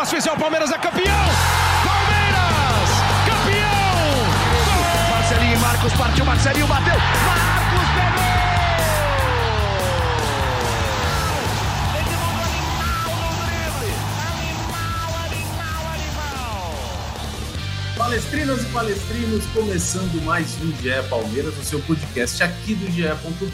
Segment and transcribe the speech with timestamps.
[0.00, 1.26] para asfixiar o Palmeiras é campeão!
[1.84, 2.88] Palmeiras!
[3.26, 5.10] Campeão!
[5.10, 6.94] Marcelinho e Marcos partiu, Marcelinho bateu!
[7.26, 8.30] Marcos pegou!
[17.98, 23.02] Palestrinas e palestrinos, começando mais um GE Palmeiras, o seu podcast aqui do GE.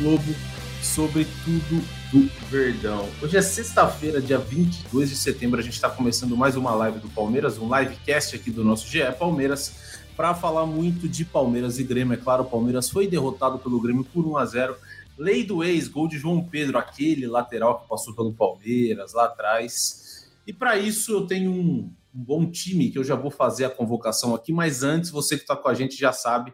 [0.01, 0.33] Globo
[0.81, 3.09] sobre tudo do Verdão.
[3.21, 7.09] Hoje é sexta-feira, dia 22 de setembro, a gente está começando mais uma live do
[7.09, 12.15] Palmeiras, um livecast aqui do nosso GE Palmeiras, para falar muito de Palmeiras e Grêmio.
[12.15, 14.77] É claro, o Palmeiras foi derrotado pelo Grêmio por 1 a 0
[15.19, 20.29] Lei do ex, gol de João Pedro, aquele lateral que passou pelo Palmeiras lá atrás.
[20.47, 23.71] E para isso eu tenho um, um bom time que eu já vou fazer a
[23.71, 26.53] convocação aqui, mas antes, você que está com a gente já sabe,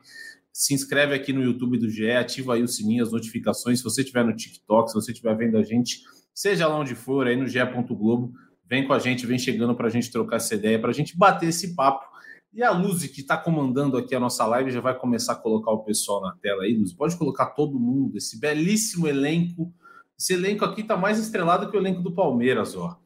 [0.52, 3.78] se inscreve aqui no YouTube do GE, ativa aí o sininho, as notificações.
[3.78, 6.02] Se você estiver no TikTok, se você estiver vendo a gente,
[6.34, 7.58] seja lá onde for, aí no GE.
[7.88, 8.32] Globo,
[8.68, 11.16] vem com a gente, vem chegando para a gente trocar essa ideia, para a gente
[11.16, 12.12] bater esse papo.
[12.52, 15.70] E a Luz, que está comandando aqui a nossa live, já vai começar a colocar
[15.70, 16.92] o pessoal na tela aí, Luz.
[16.92, 19.72] Pode colocar todo mundo, esse belíssimo elenco.
[20.18, 22.98] Esse elenco aqui está mais estrelado que o elenco do Palmeiras, ó.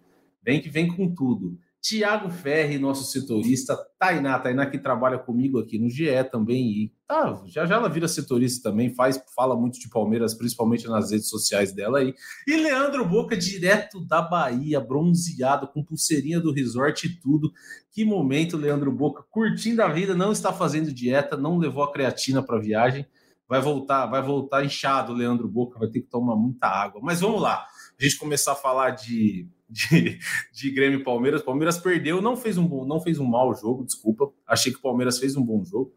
[0.43, 1.57] Vem que vem com tudo.
[1.87, 7.41] Tiago Ferri, nosso setorista, Tainá, Tainá que trabalha comigo aqui no GE também, e tá,
[7.47, 11.73] já já ela vira setorista também, faz, fala muito de Palmeiras, principalmente nas redes sociais
[11.73, 12.13] dela aí.
[12.45, 17.53] E Leandro Boca, direto da Bahia, bronzeado, com pulseirinha do resort e tudo.
[17.93, 22.43] Que momento, Leandro Boca, curtindo a vida, não está fazendo dieta, não levou a creatina
[22.43, 23.07] para viagem.
[23.49, 27.01] Vai voltar, vai voltar inchado, Leandro Boca, vai ter que tomar muita água.
[27.01, 27.65] Mas vamos lá,
[27.97, 30.19] a gente começar a falar de de,
[30.53, 31.43] de Grêmio e Palmeiras.
[31.43, 34.31] Palmeiras perdeu, não fez um não fez um mau jogo, desculpa.
[34.47, 35.93] Achei que o Palmeiras fez um bom jogo.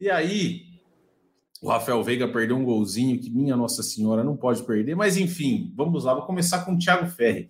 [0.00, 0.62] E aí,
[1.62, 5.72] o Rafael Veiga perdeu um golzinho que minha Nossa Senhora não pode perder, mas enfim,
[5.74, 7.48] vamos lá, vou começar com o Thiago Ferri.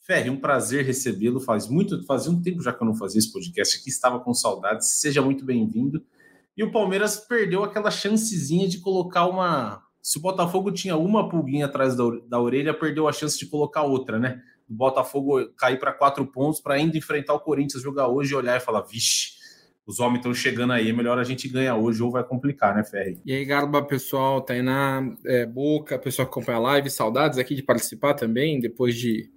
[0.00, 1.38] Ferri, um prazer recebê-lo.
[1.38, 4.32] Faz muito, fazia um tempo já que eu não fazia esse podcast aqui, estava com
[4.32, 5.00] saudades.
[5.00, 6.02] Seja muito bem-vindo.
[6.56, 9.82] E o Palmeiras perdeu aquela chancezinha de colocar uma.
[10.02, 13.82] Se o Botafogo tinha uma pulguinha atrás da, da orelha, perdeu a chance de colocar
[13.82, 14.42] outra, né?
[14.68, 18.56] Do Botafogo cair para quatro pontos para ainda enfrentar o Corinthians, jogar hoje e olhar
[18.56, 19.38] e falar, vixe,
[19.86, 22.84] os homens estão chegando aí, é melhor a gente ganhar hoje ou vai complicar, né,
[22.84, 23.18] Ferri?
[23.24, 27.62] E aí, Garba, pessoal, Tainá, é, Boca, pessoal que acompanha a live, saudades aqui de
[27.62, 29.30] participar também, depois de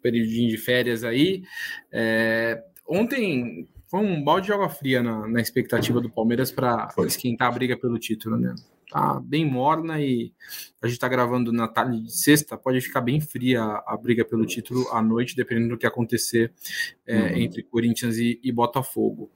[0.00, 1.42] período de férias aí.
[1.90, 7.48] É, ontem foi um balde de água fria na, na expectativa do Palmeiras para esquentar
[7.48, 8.54] a briga pelo título, né?
[8.90, 10.32] Tá bem morna e
[10.80, 14.24] a gente tá gravando na tarde de sexta, pode ficar bem fria a, a briga
[14.24, 16.52] pelo título à noite, dependendo do que acontecer
[17.06, 17.36] é, uhum.
[17.36, 19.30] entre Corinthians e, e Botafogo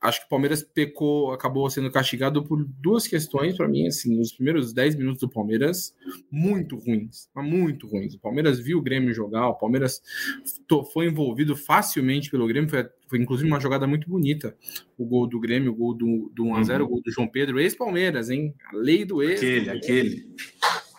[0.00, 4.32] acho que o Palmeiras pecou, acabou sendo castigado por duas questões para mim, assim, os
[4.32, 5.94] primeiros 10 minutos do Palmeiras
[6.30, 8.14] muito ruins, muito ruins.
[8.14, 10.00] O Palmeiras viu o Grêmio jogar, o Palmeiras
[10.92, 14.56] foi envolvido facilmente pelo Grêmio, foi, foi inclusive uma jogada muito bonita.
[14.96, 16.84] O gol do Grêmio, o gol do, do 1x0, uhum.
[16.84, 18.54] o gol do João Pedro, ex-Palmeiras, hein?
[18.72, 19.38] A lei do ex.
[19.38, 20.34] Aquele, aquele.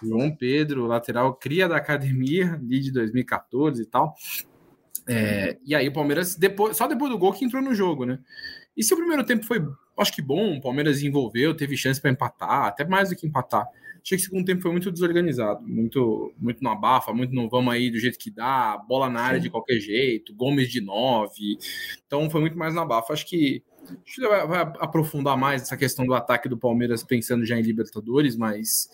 [0.03, 4.16] João Pedro, lateral cria da academia, de 2014 e tal.
[5.07, 8.19] É, e aí o Palmeiras, depois, só depois do gol que entrou no jogo, né?
[8.81, 9.64] E se o primeiro tempo foi,
[9.96, 13.68] acho que bom, o Palmeiras envolveu, teve chance para empatar, até mais do que empatar.
[14.03, 17.72] Achei que o segundo tempo foi muito desorganizado, muito muito no abafa, muito no vamos
[17.72, 19.44] aí do jeito que dá, bola na área Sim.
[19.44, 21.59] de qualquer jeito, Gomes de nove.
[22.08, 23.14] Então foi muito mais no abafa.
[23.14, 23.62] Acho que
[24.24, 28.36] a vai, vai, aprofundar mais essa questão do ataque do Palmeiras, pensando já em Libertadores,
[28.36, 28.90] mas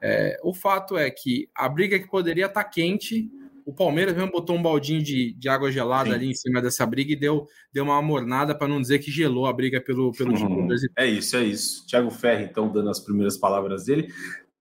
[0.00, 3.28] é, o fato é que a briga que poderia estar tá quente
[3.66, 6.14] o Palmeiras mesmo botou um baldinho de, de água gelada Sim.
[6.14, 9.46] ali em cima dessa briga e deu, deu uma amornada para não dizer que gelou
[9.46, 10.68] a briga pelo, pelo uhum.
[10.96, 11.86] É isso, é isso.
[11.86, 14.08] Thiago Ferri, então, dando as primeiras palavras dele.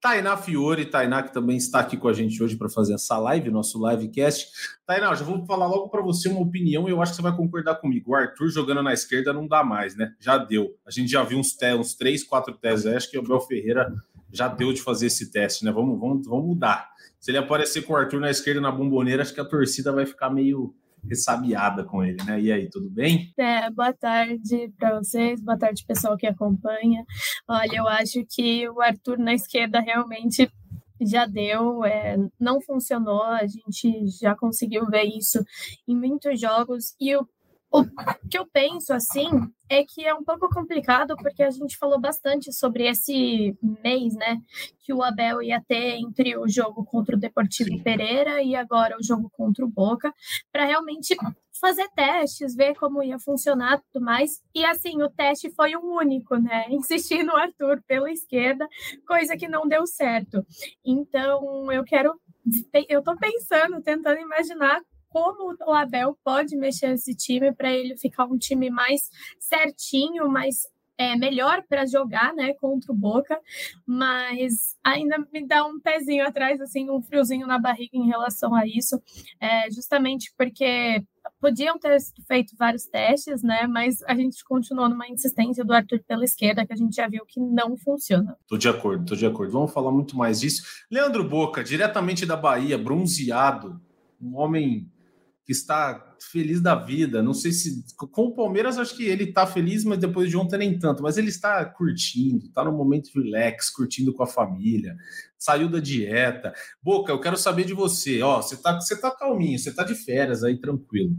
[0.01, 3.51] Tainá Fiore, Tainá que também está aqui com a gente hoje para fazer essa live,
[3.51, 4.47] nosso livecast.
[4.83, 7.35] Tainá, já vou falar logo para você uma opinião e eu acho que você vai
[7.35, 8.11] concordar comigo.
[8.11, 10.11] O Arthur jogando na esquerda não dá mais, né?
[10.19, 10.75] Já deu.
[10.87, 12.87] A gente já viu uns, te uns três, quatro testes.
[12.87, 13.93] Acho que o Bel Ferreira
[14.31, 15.71] já deu de fazer esse teste, né?
[15.71, 16.90] Vamos, vamos, vamos mudar.
[17.21, 20.07] Se ele aparecer com o Arthur na esquerda na bomboneira, acho que a torcida vai
[20.07, 20.73] ficar meio
[21.07, 22.41] ressabiada com ele, né?
[22.41, 23.31] E aí, tudo bem?
[23.37, 27.05] É, boa tarde para vocês, boa tarde pessoal que acompanha.
[27.47, 30.51] Olha, eu acho que o Arthur na esquerda realmente
[30.99, 35.43] já deu, é, não funcionou, a gente já conseguiu ver isso
[35.87, 37.27] em muitos jogos e o
[37.71, 37.85] o
[38.29, 39.29] que eu penso, assim,
[39.69, 44.41] é que é um pouco complicado, porque a gente falou bastante sobre esse mês, né,
[44.81, 47.81] que o Abel ia ter entre o jogo contra o Deportivo.
[47.81, 50.13] Pereira e agora o jogo contra o Boca,
[50.51, 51.15] para realmente
[51.61, 54.41] fazer testes, ver como ia funcionar e tudo mais.
[54.53, 56.65] E assim, o teste foi um único, né?
[56.73, 58.67] Insistir no Arthur pela esquerda,
[59.07, 60.45] coisa que não deu certo.
[60.83, 62.19] Então, eu quero.
[62.89, 64.81] Eu tô pensando, tentando imaginar
[65.11, 69.09] como o Abel pode mexer esse time para ele ficar um time mais
[69.39, 70.61] certinho, mais
[70.97, 73.39] é, melhor para jogar, né, contra o Boca,
[73.85, 78.65] mas ainda me dá um pezinho atrás, assim, um friozinho na barriga em relação a
[78.65, 79.01] isso,
[79.39, 81.03] é, justamente porque
[81.39, 81.97] podiam ter
[82.27, 86.73] feito vários testes, né, mas a gente continuou numa insistência do Arthur pela esquerda, que
[86.73, 88.37] a gente já viu que não funciona.
[88.47, 89.51] Tô de acordo, tô de acordo.
[89.51, 90.63] Vamos falar muito mais disso.
[90.89, 93.81] Leandro Boca, diretamente da Bahia, bronzeado,
[94.21, 94.87] um homem
[95.43, 97.21] que está feliz da vida.
[97.23, 100.57] Não sei se com o Palmeiras acho que ele está feliz, mas depois de ontem
[100.57, 101.01] nem tanto.
[101.01, 104.95] Mas ele está curtindo, está no momento relax, curtindo com a família,
[105.37, 106.53] saiu da dieta.
[106.81, 108.21] Boca, eu quero saber de você.
[108.21, 111.17] Ó, você tá, você tá calminho, você tá de férias aí, tranquilo.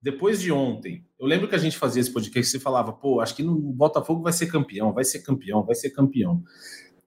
[0.00, 3.34] Depois de ontem, eu lembro que a gente fazia esse podcast, você falava, pô, acho
[3.34, 6.42] que no Botafogo vai ser campeão, vai ser campeão, vai ser campeão.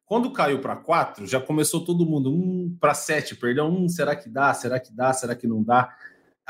[0.05, 4.29] Quando caiu para quatro, já começou todo mundo um para sete, perdão, um, será que
[4.29, 4.53] dá?
[4.53, 5.13] Será que dá?
[5.13, 5.89] Será que não dá?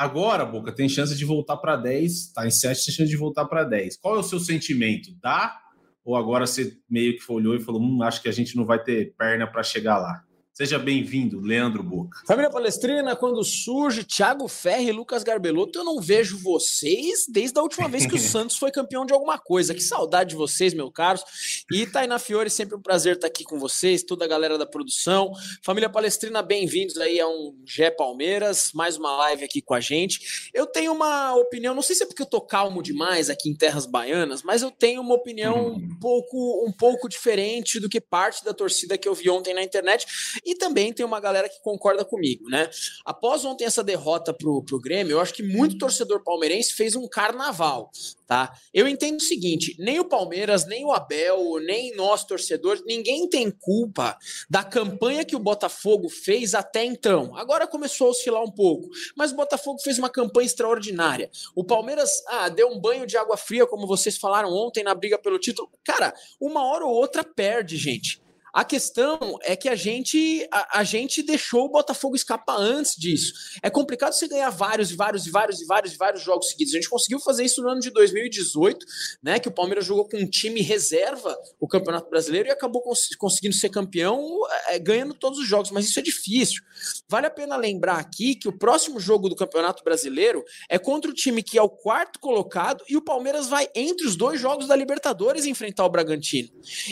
[0.02, 3.46] Agora, Boca, tem chance de voltar para 10, tá em 7, tem chance de voltar
[3.46, 3.98] para 10.
[3.98, 5.12] Qual é o seu sentimento?
[5.22, 5.56] Dá?
[6.04, 8.84] Ou agora você meio que olhou e falou, hum, acho que a gente não vai
[8.84, 10.24] ter perna para chegar lá?
[10.62, 12.22] Seja bem-vindo, Leandro Boca.
[12.28, 17.64] Família Palestrina, quando surge Thiago Ferri e Lucas Garbelotto, eu não vejo vocês desde a
[17.64, 19.74] última vez que o Santos foi campeão de alguma coisa.
[19.74, 21.24] Que saudade de vocês, meus caros.
[21.72, 25.34] E Tainá Fiore, sempre um prazer estar aqui com vocês, toda a galera da produção.
[25.64, 30.52] Família Palestrina, bem-vindos aí a um Gé Palmeiras, mais uma live aqui com a gente.
[30.54, 33.56] Eu tenho uma opinião, não sei se é porque eu tô calmo demais aqui em
[33.56, 35.90] terras baianas, mas eu tenho uma opinião hum.
[35.92, 39.64] um pouco um pouco diferente do que parte da torcida que eu vi ontem na
[39.64, 40.06] internet
[40.52, 42.70] e também tem uma galera que concorda comigo, né?
[43.06, 47.08] Após ontem essa derrota pro, pro Grêmio, eu acho que muito torcedor palmeirense fez um
[47.08, 47.90] carnaval,
[48.28, 48.54] tá?
[48.74, 53.50] Eu entendo o seguinte: nem o Palmeiras, nem o Abel, nem nós torcedores, ninguém tem
[53.50, 54.18] culpa
[54.50, 57.36] da campanha que o Botafogo fez até então.
[57.38, 61.32] Agora começou a oscilar um pouco, mas o Botafogo fez uma campanha extraordinária.
[61.56, 65.18] O Palmeiras, ah, deu um banho de água fria, como vocês falaram ontem na briga
[65.18, 65.70] pelo título.
[65.84, 68.22] Cara, uma hora ou outra perde, gente.
[68.54, 73.34] A questão é que a gente a, a, gente deixou o Botafogo escapar antes disso.
[73.62, 76.74] É complicado você ganhar vários e vários e vários e vários e vários jogos seguidos.
[76.74, 78.86] A gente conseguiu fazer isso no ano de 2018,
[79.24, 79.40] né?
[79.40, 83.56] Que o Palmeiras jogou com um time reserva o Campeonato Brasileiro e acabou cons conseguindo
[83.56, 84.22] ser campeão
[84.68, 85.72] é, ganhando todos os jogos.
[85.72, 86.62] Mas isso é difícil.
[87.08, 91.14] Vale a pena lembrar aqui que o próximo jogo do Campeonato Brasileiro é contra o
[91.14, 94.76] time que é o quarto colocado e o Palmeiras vai entre os dois jogos da
[94.76, 96.50] Libertadores enfrentar o Bragantino.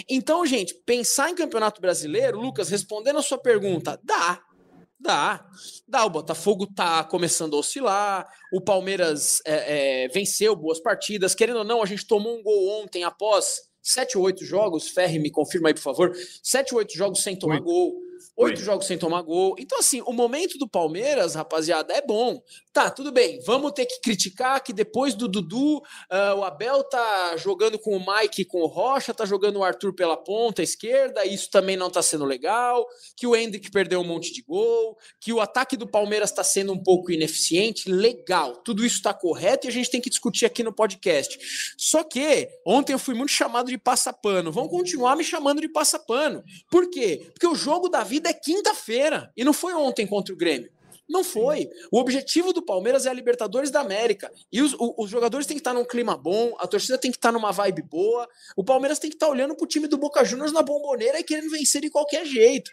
[0.08, 4.40] Então, gente, pensar em Campeonato Brasileiro, Lucas, respondendo a sua pergunta, dá.
[5.02, 5.50] Dá,
[5.88, 6.06] dá.
[6.06, 8.28] O Botafogo tá começando a oscilar.
[8.54, 11.34] O Palmeiras é, é, venceu boas partidas.
[11.34, 14.90] Querendo ou não, a gente tomou um gol ontem após sete ou oito jogos.
[14.90, 16.12] Ferre, me confirma aí, por favor.
[16.44, 17.62] Sete ou oito jogos sem tomar Oi.
[17.62, 17.96] gol.
[18.42, 19.58] Oito jogos sem tomar gol.
[19.60, 22.42] Então, assim, o momento do Palmeiras, rapaziada, é bom.
[22.72, 23.42] Tá, tudo bem.
[23.46, 25.82] Vamos ter que criticar que depois do Dudu, uh,
[26.38, 29.94] o Abel tá jogando com o Mike e com o Rocha, tá jogando o Arthur
[29.94, 32.88] pela ponta esquerda, isso também não tá sendo legal.
[33.18, 36.72] Que o Hendrick perdeu um monte de gol, que o ataque do Palmeiras tá sendo
[36.72, 37.92] um pouco ineficiente.
[37.92, 41.76] Legal, tudo isso tá correto e a gente tem que discutir aqui no podcast.
[41.78, 44.50] Só que ontem eu fui muito chamado de passapano.
[44.50, 46.42] Vão continuar me chamando de passapano.
[46.72, 47.30] Por quê?
[47.34, 50.72] Porque o jogo da vida é quinta-feira e não foi ontem contra o Grêmio.
[51.10, 51.68] Não foi.
[51.92, 54.32] O objetivo do Palmeiras é a Libertadores da América.
[54.52, 57.32] E os, os, jogadores têm que estar num clima bom, a torcida tem que estar
[57.32, 58.30] numa vibe boa.
[58.56, 61.50] O Palmeiras tem que estar olhando pro time do Boca Juniors na bomboneira e querendo
[61.50, 62.70] vencer de qualquer jeito.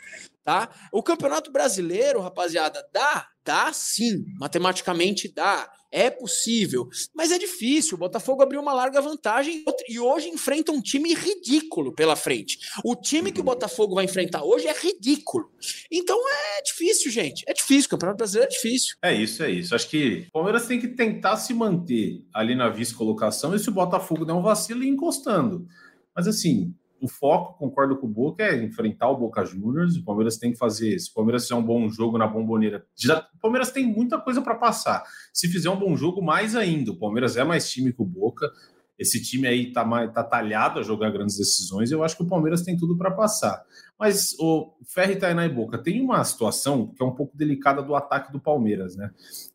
[0.47, 0.71] Tá?
[0.93, 7.97] O Campeonato Brasileiro, rapaziada, dá, dá sim, matematicamente dá, é possível, mas é difícil.
[7.97, 12.61] O Botafogo abriu uma larga vantagem e hoje enfrenta um time ridículo pela frente.
[12.85, 15.51] O time que o Botafogo vai enfrentar hoje é ridículo.
[15.91, 17.43] Então é difícil, gente.
[17.49, 17.89] É difícil.
[17.89, 18.97] O Campeonato Brasileiro é difícil.
[19.03, 19.75] É isso, é isso.
[19.75, 23.73] Acho que o Palmeiras tem que tentar se manter ali na vice-colocação e se o
[23.73, 25.67] Botafogo der um vacilo, ir encostando.
[26.15, 26.73] Mas assim,
[27.07, 29.97] o foco, concordo com o Boca, é enfrentar o Boca Juniors.
[29.97, 30.99] O Palmeiras tem que fazer.
[30.99, 34.43] Se o Palmeiras fizer um bom jogo na bomboneira, já, o Palmeiras tem muita coisa
[34.43, 35.03] para passar.
[35.33, 36.91] Se fizer um bom jogo, mais ainda.
[36.91, 38.51] O Palmeiras é mais time que o Boca.
[38.99, 41.91] Esse time aí tá, mais, tá talhado a jogar grandes decisões.
[41.91, 43.63] Eu acho que o Palmeiras tem tudo para passar.
[43.99, 47.95] Mas o Ferri, Tainá e Boca tem uma situação que é um pouco delicada do
[47.95, 49.11] ataque do Palmeiras, né?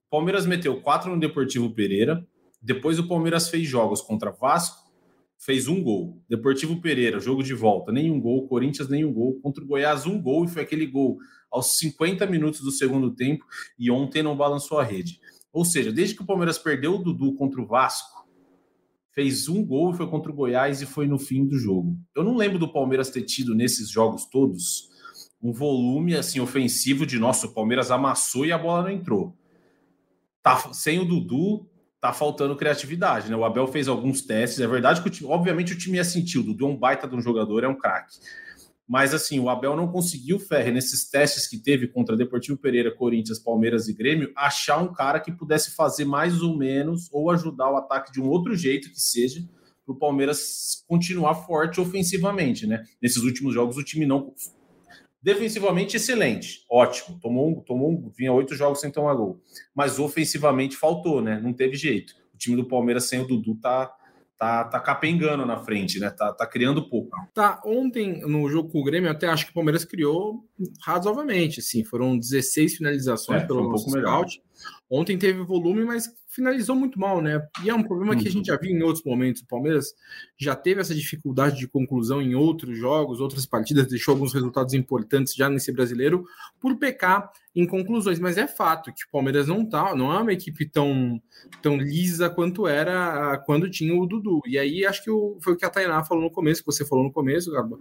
[0.08, 2.26] O Palmeiras meteu quatro no Deportivo Pereira.
[2.62, 4.81] Depois o Palmeiras fez jogos contra Vasco,
[5.44, 6.22] fez um gol.
[6.30, 8.48] Deportivo Pereira, jogo de volta, nenhum gol.
[8.48, 9.40] Corinthians, nenhum gol.
[9.42, 11.18] Contra o Goiás, um gol, e foi aquele gol
[11.52, 13.46] aos 50 minutos do segundo tempo,
[13.78, 15.20] e ontem não balançou a rede.
[15.52, 18.26] Ou seja, desde que o Palmeiras perdeu o Dudu contra o Vasco,
[19.14, 21.98] fez um gol, foi contra o Goiás e foi no fim do jogo.
[22.16, 24.90] Eu não lembro do Palmeiras ter tido nesses jogos todos
[25.42, 29.36] um volume assim ofensivo de nosso, Palmeiras amassou e a bola não entrou.
[30.44, 31.68] tá sem o Dudu,
[32.02, 33.36] tá faltando criatividade, né?
[33.36, 36.40] O Abel fez alguns testes, é verdade que o time, obviamente o time ia sentir,
[36.40, 38.18] o Dudu é um baita de um jogador, é um craque.
[38.90, 43.40] Mas assim, o Abel não conseguiu, Ferre, nesses testes que teve contra Deportivo Pereira, Corinthians,
[43.40, 47.78] Palmeiras e Grêmio, achar um cara que pudesse fazer mais ou menos ou ajudar o
[47.78, 49.48] ataque de um outro jeito que seja
[49.86, 52.84] para o Palmeiras continuar forte ofensivamente, né?
[53.02, 54.34] Nesses últimos jogos o time não
[55.22, 57.20] Defensivamente, excelente, ótimo.
[57.20, 59.40] Tomou, tomou, vinha oito jogos sem tomar gol.
[59.76, 61.40] Mas ofensivamente faltou, né?
[61.40, 62.14] Não teve jeito.
[62.34, 63.94] O time do Palmeiras sem o Dudu tá,
[64.36, 66.10] tá, tá capengando na frente, né?
[66.10, 67.16] Tá, tá criando pouco.
[67.36, 70.44] Tá, ontem no jogo com o Grêmio, eu até acho que o Palmeiras criou
[70.84, 74.42] razoavelmente, assim, foram 16 finalizações é, pelo um pouco scout.
[74.90, 77.42] Ontem teve volume, mas finalizou muito mal, né?
[77.64, 79.42] E é um problema que a gente já viu em outros momentos.
[79.42, 79.94] O Palmeiras
[80.38, 85.36] já teve essa dificuldade de conclusão em outros jogos, outras partidas, deixou alguns resultados importantes
[85.36, 86.26] já nesse brasileiro
[86.60, 88.20] por pecar em conclusões.
[88.20, 91.22] Mas é fato que o Palmeiras não tá, não é uma equipe tão,
[91.62, 94.42] tão lisa quanto era quando tinha o Dudu.
[94.46, 96.86] E aí acho que o, foi o que a Tainá falou no começo, que você
[96.86, 97.78] falou no começo, Garba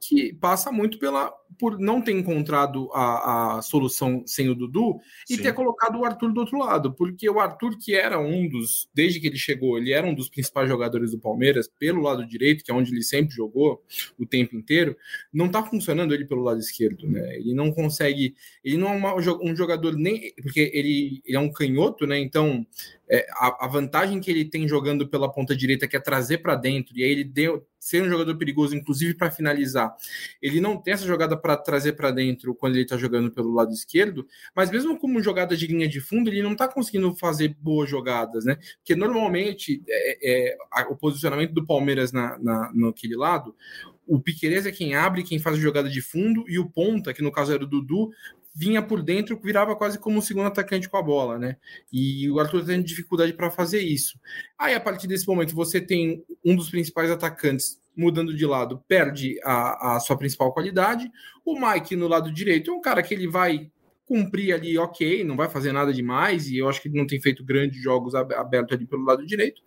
[0.00, 5.36] que passa muito pela por não ter encontrado a, a solução sem o Dudu e
[5.36, 5.42] Sim.
[5.42, 9.20] ter colocado o Arthur do outro lado, porque o Arthur, que era um dos, desde
[9.20, 12.70] que ele chegou, ele era um dos principais jogadores do Palmeiras pelo lado direito, que
[12.70, 13.82] é onde ele sempre jogou
[14.18, 14.96] o tempo inteiro,
[15.32, 17.36] não tá funcionando ele pelo lado esquerdo, né?
[17.36, 18.34] Ele não consegue,
[18.64, 22.18] ele não é um jogador nem, porque ele, ele é um canhoto, né?
[22.18, 22.66] Então
[23.08, 26.56] é, a, a, vantagem que ele tem jogando pela ponta direita, que é trazer para
[26.56, 29.94] dentro, e aí ele deu, ser um jogador perigoso, inclusive para finalizar.
[30.40, 33.74] Ele não tem essa jogada para trazer para dentro quando ele está jogando pelo lado
[33.74, 34.26] esquerdo,
[34.56, 38.46] mas mesmo como jogada de linha de fundo, ele não está conseguindo fazer boas jogadas,
[38.46, 38.56] né?
[38.78, 40.56] Porque normalmente é, é,
[40.88, 43.54] o posicionamento do Palmeiras na, na, naquele lado,
[44.06, 47.22] o Piqueires é quem abre, quem faz a jogada de fundo, e o ponta, que
[47.22, 48.10] no caso era o Dudu,
[48.54, 51.56] vinha por dentro, virava quase como o segundo atacante com a bola, né?
[51.92, 54.18] E o Arthur tem dificuldade para fazer isso.
[54.56, 59.38] Aí, a partir desse momento, você tem um dos principais atacantes mudando de lado, perde
[59.44, 61.10] a, a sua principal qualidade.
[61.44, 63.70] O Mike no lado direito é um cara que ele vai
[64.06, 67.20] cumprir ali, ok, não vai fazer nada demais, e eu acho que ele não tem
[67.20, 69.62] feito grandes jogos abertos ali pelo lado direito.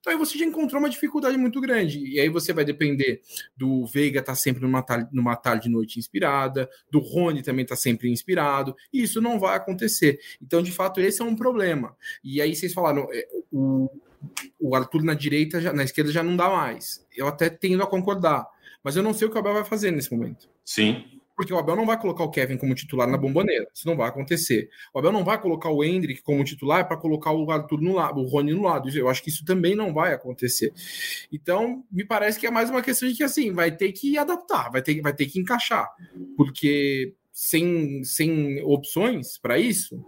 [0.00, 1.98] Então aí você já encontrou uma dificuldade muito grande.
[1.98, 3.20] E aí você vai depender
[3.56, 7.64] do Veiga estar tá sempre numa tarde, numa tarde de noite inspirada, do Rony também
[7.64, 10.18] estar tá sempre inspirado, e isso não vai acontecer.
[10.40, 11.96] Então, de fato, esse é um problema.
[12.24, 13.90] E aí vocês falaram, é, o,
[14.58, 17.06] o Arthur na direita, já, na esquerda já não dá mais.
[17.14, 18.46] Eu até tendo a concordar.
[18.82, 20.48] Mas eu não sei o que o Abel vai fazer nesse momento.
[20.64, 21.04] Sim,
[21.36, 23.66] porque o Abel não vai colocar o Kevin como titular na bomboneira.
[23.74, 24.68] Isso não vai acontecer.
[24.92, 28.20] O Abel não vai colocar o Hendrick como titular para colocar o Arthur no lado,
[28.20, 28.88] o Rony no lado.
[28.90, 30.72] Eu acho que isso também não vai acontecer.
[31.32, 34.70] Então, me parece que é mais uma questão de que assim, vai ter que adaptar,
[34.70, 35.88] vai ter, vai ter que encaixar.
[36.36, 40.04] Porque sem, sem opções para isso,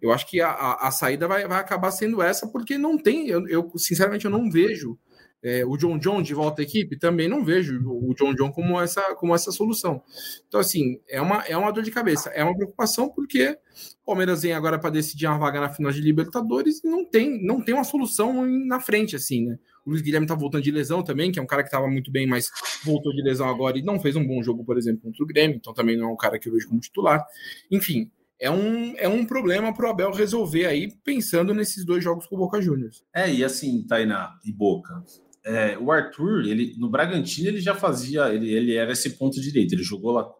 [0.00, 3.28] eu acho que a, a, a saída vai, vai acabar sendo essa, porque não tem,
[3.28, 4.98] eu, eu sinceramente eu não vejo
[5.42, 8.80] é, o John John de volta à equipe, também não vejo o John John como
[8.80, 10.02] essa, como essa solução.
[10.46, 13.58] Então, assim, é uma, é uma dor de cabeça, é uma preocupação, porque
[14.02, 17.44] o Palmeiras vem agora para decidir uma vaga na final de Libertadores e não tem,
[17.44, 19.58] não tem uma solução na frente, assim, né?
[19.84, 22.10] O Luiz Guilherme tá voltando de lesão também, que é um cara que estava muito
[22.12, 22.48] bem, mas
[22.84, 25.56] voltou de lesão agora e não fez um bom jogo, por exemplo, contra o Grêmio,
[25.56, 27.24] então também não é um cara que eu vejo como titular.
[27.68, 28.08] Enfim,
[28.42, 32.36] é um, é um problema para o Abel resolver aí, pensando nesses dois jogos com
[32.36, 33.04] o Boca Juniors.
[33.14, 35.02] É, e assim, Tainá e Boca,
[35.44, 39.72] é, o Arthur, ele no Bragantino, ele já fazia, ele, ele era esse ponto direito.
[39.74, 40.32] Ele jogou lá,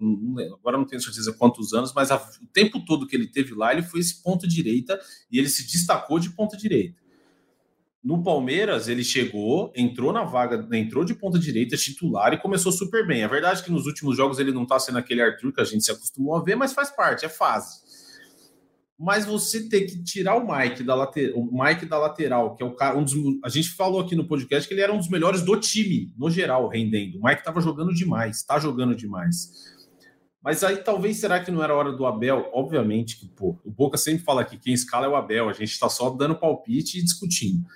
[0.55, 3.73] agora não tenho certeza quantos anos, mas a, o tempo todo que ele teve lá,
[3.73, 7.01] ele foi esse ponto direita e ele se destacou de ponta direita.
[8.03, 13.07] No Palmeiras, ele chegou, entrou na vaga, entrou de ponta direita, titular e começou super
[13.07, 13.23] bem.
[13.23, 15.85] É verdade que nos últimos jogos ele não está sendo aquele Arthur que a gente
[15.85, 17.92] se acostumou a ver, mas faz parte, é fase
[19.03, 22.67] mas você ter que tirar o Mike da lateral, o Mike da lateral, que é
[22.67, 23.13] o cara, um dos,
[23.45, 26.31] a gente falou aqui no podcast que ele era um dos melhores do time, no
[26.31, 27.19] geral, rendendo.
[27.19, 29.51] O Mike estava jogando demais, está jogando demais.
[30.41, 32.49] Mas aí talvez será que não era hora do Abel?
[32.53, 35.73] Obviamente que, pô, o Boca sempre fala que quem escala é o Abel, a gente
[35.73, 37.67] está só dando palpite e discutindo.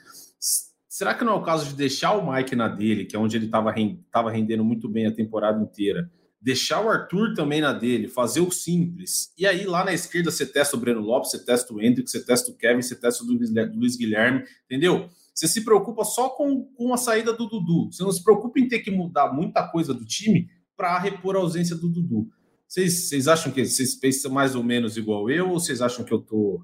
[0.89, 3.37] Será que não é o caso de deixar o Mike na dele, que é onde
[3.37, 6.09] ele estava rendendo muito bem a temporada inteira?
[6.41, 9.33] Deixar o Arthur também na dele, fazer o simples.
[9.39, 12.25] E aí lá na esquerda você testa o Breno Lopes, você testa o Hendrick, você
[12.25, 15.09] testa o Kevin, você testa o Luiz Guilherme, entendeu?
[15.35, 17.93] Você se preocupa só com, com a saída do Dudu.
[17.93, 21.41] Você não se preocupa em ter que mudar muita coisa do time para repor a
[21.41, 22.29] ausência do Dudu.
[22.67, 26.13] Vocês, vocês acham que vocês pensam mais ou menos igual eu ou vocês acham que
[26.13, 26.63] eu tô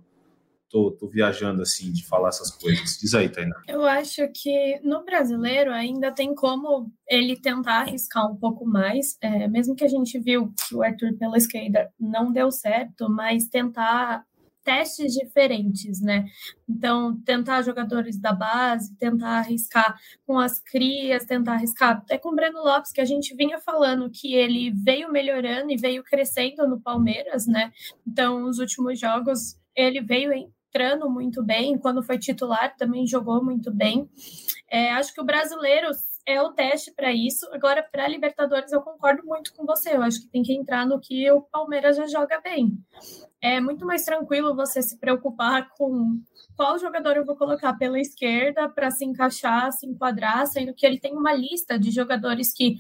[0.72, 2.98] tô, tô viajando assim de falar essas coisas.
[2.98, 3.54] Diz aí, Tainá.
[3.68, 9.46] Eu acho que no brasileiro ainda tem como ele tentar arriscar um pouco mais, é,
[9.46, 14.24] mesmo que a gente viu que o Arthur pela esquerda não deu certo, mas tentar
[14.64, 16.24] testes diferentes, né?
[16.68, 22.34] Então, tentar jogadores da base, tentar arriscar com as crias, tentar arriscar até com o
[22.34, 26.80] Breno Lopes, que a gente vinha falando que ele veio melhorando e veio crescendo no
[26.80, 27.72] Palmeiras, né?
[28.06, 30.32] Então, os últimos jogos ele veio
[30.72, 34.08] entrando muito bem, quando foi titular também jogou muito bem.
[34.70, 35.90] É, acho que o brasileiro
[36.24, 37.46] é o teste para isso.
[37.52, 39.94] Agora, para Libertadores, eu concordo muito com você.
[39.94, 42.78] Eu acho que tem que entrar no que o Palmeiras já joga bem.
[43.40, 46.22] É muito mais tranquilo você se preocupar com
[46.56, 50.98] qual jogador eu vou colocar pela esquerda para se encaixar, se enquadrar, sendo que ele
[50.98, 52.76] tem uma lista de jogadores que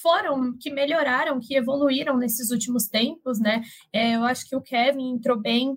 [0.00, 3.62] foram, que melhoraram, que evoluíram nesses últimos tempos, né?
[3.92, 5.76] É, eu acho que o Kevin entrou bem,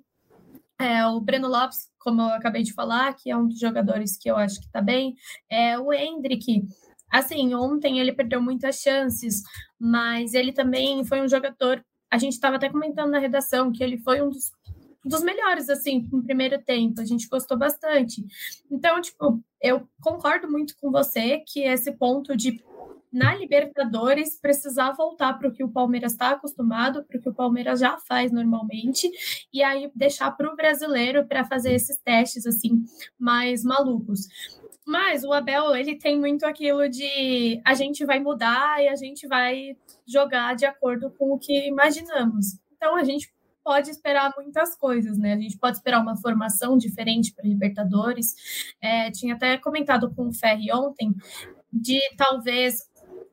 [0.81, 4.29] é, o Breno Lopes, como eu acabei de falar, que é um dos jogadores que
[4.29, 5.15] eu acho que está bem.
[5.49, 6.63] É, o Hendrick,
[7.09, 9.43] assim, ontem ele perdeu muitas chances,
[9.79, 11.83] mas ele também foi um jogador.
[12.09, 14.51] A gente estava até comentando na redação que ele foi um dos,
[15.05, 16.99] dos melhores, assim, no primeiro tempo.
[16.99, 18.25] A gente gostou bastante.
[18.69, 22.59] Então, tipo, eu concordo muito com você que esse ponto de
[23.11, 27.33] na Libertadores precisar voltar para o que o Palmeiras está acostumado, para o que o
[27.33, 29.09] Palmeiras já faz normalmente,
[29.53, 32.83] e aí deixar para o brasileiro para fazer esses testes assim
[33.19, 34.27] mais malucos.
[34.85, 39.27] Mas o Abel, ele tem muito aquilo de a gente vai mudar e a gente
[39.27, 39.77] vai
[40.07, 42.59] jogar de acordo com o que imaginamos.
[42.75, 43.31] Então a gente
[43.63, 45.33] pode esperar muitas coisas, né?
[45.33, 48.33] A gente pode esperar uma formação diferente para Libertadores.
[48.81, 51.13] É, tinha até comentado com o Ferri ontem
[51.71, 52.90] de talvez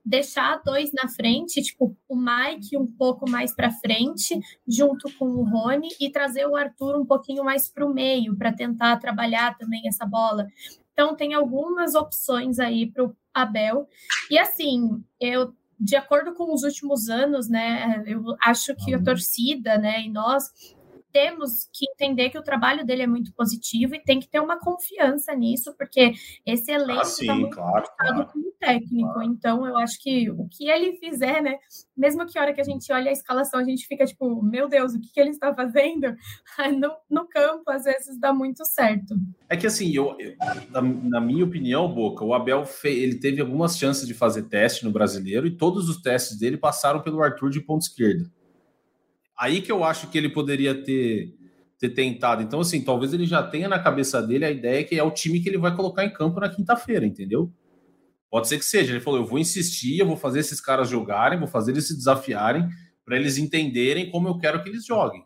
[0.08, 5.44] deixar dois na frente, tipo o Mike um pouco mais para frente, junto com o
[5.44, 9.86] Rony, e trazer o Arthur um pouquinho mais para o meio, para tentar trabalhar também
[9.86, 10.46] essa bola.
[10.92, 13.86] Então, tem algumas opções aí para o Abel.
[14.30, 19.78] E assim, eu de acordo com os últimos anos, né, eu acho que a torcida,
[19.78, 20.50] né, e nós
[21.12, 24.58] temos que entender que o trabalho dele é muito positivo e tem que ter uma
[24.58, 26.12] confiança nisso, porque
[26.44, 29.12] esse elenco está ah, muito claro, claro, com o técnico.
[29.12, 29.22] Claro.
[29.22, 31.56] Então, eu acho que o que ele fizer, né?
[31.96, 34.68] Mesmo que a hora que a gente olha a escalação, a gente fica tipo, meu
[34.68, 36.14] Deus, o que, que ele está fazendo?
[36.78, 39.14] No, no campo, às vezes, dá muito certo.
[39.48, 40.34] É que assim, eu, eu
[40.70, 44.84] na, na, minha opinião, Boca, o Abel fez, ele teve algumas chances de fazer teste
[44.84, 48.30] no brasileiro e todos os testes dele passaram pelo Arthur de ponta esquerda.
[49.38, 51.34] Aí que eu acho que ele poderia ter,
[51.78, 52.42] ter tentado.
[52.42, 55.40] Então, assim, talvez ele já tenha na cabeça dele a ideia que é o time
[55.40, 57.52] que ele vai colocar em campo na quinta-feira, entendeu?
[58.30, 58.92] Pode ser que seja.
[58.92, 61.96] Ele falou: eu vou insistir, eu vou fazer esses caras jogarem, vou fazer eles se
[61.96, 62.68] desafiarem
[63.04, 65.24] para eles entenderem como eu quero que eles joguem.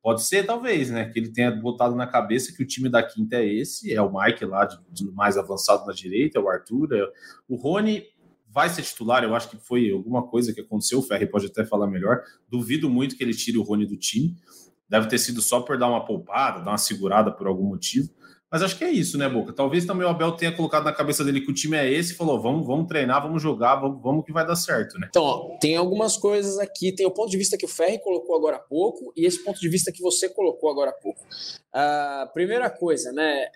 [0.00, 1.06] Pode ser, talvez, né?
[1.06, 4.12] Que ele tenha botado na cabeça que o time da quinta é esse, é o
[4.12, 7.08] Mike lá, de, de mais avançado na direita, é o Arthur, é...
[7.48, 8.04] o Rony
[8.56, 9.22] vai ser titular.
[9.22, 11.00] Eu acho que foi alguma coisa que aconteceu.
[11.00, 12.22] O Ferri pode até falar melhor.
[12.48, 14.34] Duvido muito que ele tire o Rony do time.
[14.88, 18.08] Deve ter sido só por dar uma poupada, dar uma segurada por algum motivo.
[18.50, 19.52] Mas acho que é isso, né, Boca?
[19.52, 22.16] Talvez também o Abel tenha colocado na cabeça dele que o time é esse e
[22.16, 25.08] falou: vamos, vamos treinar, vamos jogar, vamos, vamos que vai dar certo, né?
[25.10, 26.94] Então, ó, tem algumas coisas aqui.
[26.94, 29.60] Tem o ponto de vista que o Ferri colocou agora há pouco e esse ponto
[29.60, 31.20] de vista que você colocou agora há pouco.
[31.74, 33.48] Uh, primeira coisa, né?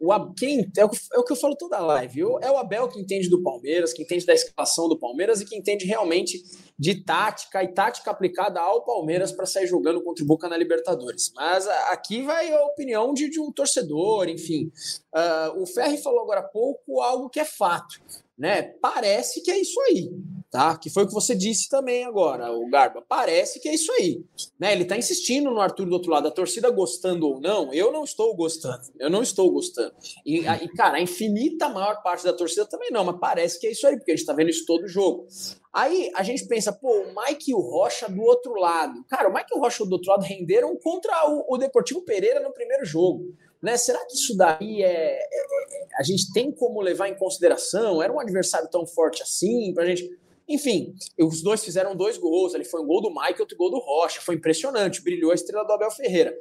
[0.00, 2.20] O, quem, é, o, é o que eu falo toda a live.
[2.40, 5.56] é o Abel que entende do Palmeiras, que entende da escalação do Palmeiras e que
[5.56, 6.42] entende realmente
[6.78, 11.32] de tática e tática aplicada ao Palmeiras para sair jogando contra o Boca na Libertadores.
[11.34, 14.70] Mas aqui vai a opinião de, de um torcedor, enfim.
[15.12, 18.00] Uh, o Ferri falou agora há pouco algo que é fato.
[18.38, 18.62] Né?
[18.80, 20.10] Parece que é isso aí
[20.50, 20.76] tá?
[20.76, 23.04] Que foi o que você disse também agora, o Garba.
[23.06, 24.24] Parece que é isso aí,
[24.58, 24.72] né?
[24.72, 28.04] Ele tá insistindo no Arthur do outro lado, a torcida gostando ou não, eu não
[28.04, 29.92] estou gostando, eu não estou gostando.
[30.24, 33.72] E, e cara, a infinita maior parte da torcida também não, mas parece que é
[33.72, 35.26] isso aí, porque a gente tá vendo isso todo jogo.
[35.72, 39.04] Aí a gente pensa, pô, o Mike e o Rocha do outro lado.
[39.08, 42.40] Cara, o Mike e o Rocha do outro lado renderam contra o, o Deportivo Pereira
[42.40, 43.34] no primeiro jogo.
[43.62, 43.76] Né?
[43.76, 48.02] Será que isso daí é, é, é, a gente tem como levar em consideração?
[48.02, 50.08] Era um adversário tão forte assim para a gente?
[50.48, 52.54] Enfim, os dois fizeram dois gols.
[52.54, 54.20] Ali foi um gol do Mike e outro gol do Rocha.
[54.20, 55.02] Foi impressionante.
[55.02, 56.34] Brilhou a estrela do Abel Ferreira.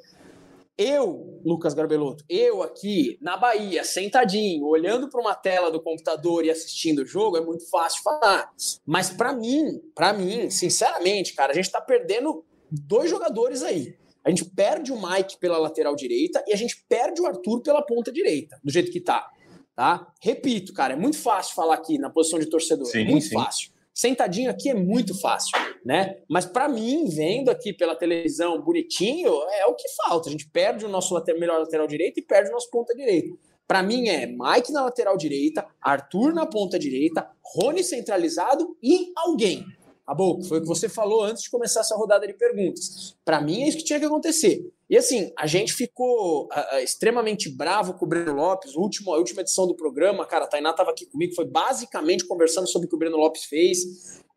[0.78, 6.52] Eu, Lucas Garbelotto, eu aqui na Bahia, sentadinho, olhando para uma tela do computador e
[6.52, 8.52] assistindo o jogo, é muito fácil falar.
[8.86, 13.98] Mas para mim, para mim, sinceramente, cara, a gente está perdendo dois jogadores aí.
[14.24, 17.82] A gente perde o Mike pela lateral direita e a gente perde o Arthur pela
[17.82, 19.28] ponta direita, do jeito que tá.
[19.76, 20.08] Tá?
[20.22, 22.86] Repito, cara, é muito fácil falar aqui na posição de torcedor.
[22.86, 23.34] Sim, é muito sim.
[23.34, 23.72] fácil.
[23.97, 26.19] Sentadinho aqui é muito fácil, né?
[26.29, 30.29] Mas para mim, vendo aqui pela televisão bonitinho, é o que falta.
[30.29, 33.36] A gente perde o nosso lateral, melhor lateral direito e perde o nosso ponta direita.
[33.67, 39.65] Para mim é Mike na lateral direita, Arthur na ponta direita, Rony centralizado e alguém.
[40.05, 43.17] Acabou, foi o que você falou antes de começar essa rodada de perguntas.
[43.25, 44.71] Para mim é isso que tinha que acontecer.
[44.89, 48.76] E assim, a gente ficou uh, extremamente bravo com o Breno Lopes.
[48.76, 52.26] O último, a última edição do programa, cara, a Tainá estava aqui comigo, foi basicamente
[52.26, 53.80] conversando sobre o que o Breno Lopes fez.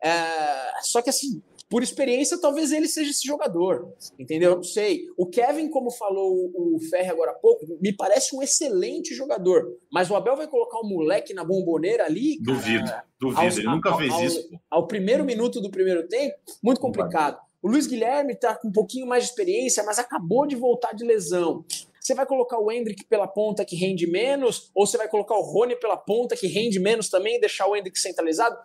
[0.03, 3.93] Uh, só que assim, por experiência, talvez ele seja esse jogador.
[4.19, 4.51] Entendeu?
[4.51, 5.05] Eu não sei.
[5.17, 9.65] O Kevin, como falou o Ferre agora há pouco, me parece um excelente jogador.
[9.89, 12.37] Mas o Abel vai colocar o um moleque na bomboneira ali.
[12.43, 13.41] Cara, duvido, duvido.
[13.41, 14.49] Aos, ele nunca fez ao, isso.
[14.69, 17.39] Ao primeiro minuto do primeiro tempo, muito complicado.
[17.61, 21.05] O Luiz Guilherme está com um pouquinho mais de experiência, mas acabou de voltar de
[21.05, 21.63] lesão.
[21.99, 24.71] Você vai colocar o Hendrick pela ponta que rende menos?
[24.73, 27.75] Ou você vai colocar o Rony pela ponta que rende menos também e deixar o
[27.75, 28.57] Hendrick centralizado?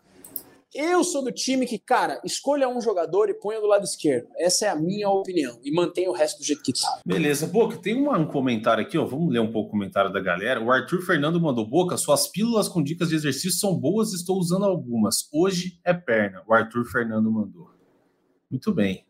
[0.74, 4.28] Eu sou do time que, cara, escolha um jogador e ponha do lado esquerdo.
[4.38, 5.58] Essa é a minha opinião.
[5.62, 7.00] E mantenha o resto do jeito que está.
[7.04, 7.46] Beleza.
[7.46, 9.04] Boca, tem um comentário aqui, ó.
[9.04, 10.62] Vamos ler um pouco o comentário da galera.
[10.62, 14.64] O Arthur Fernando mandou: Boca, suas pílulas com dicas de exercício são boas, estou usando
[14.64, 15.28] algumas.
[15.30, 16.42] Hoje é perna.
[16.48, 17.75] O Arthur Fernando mandou.
[18.50, 19.04] Muito bem.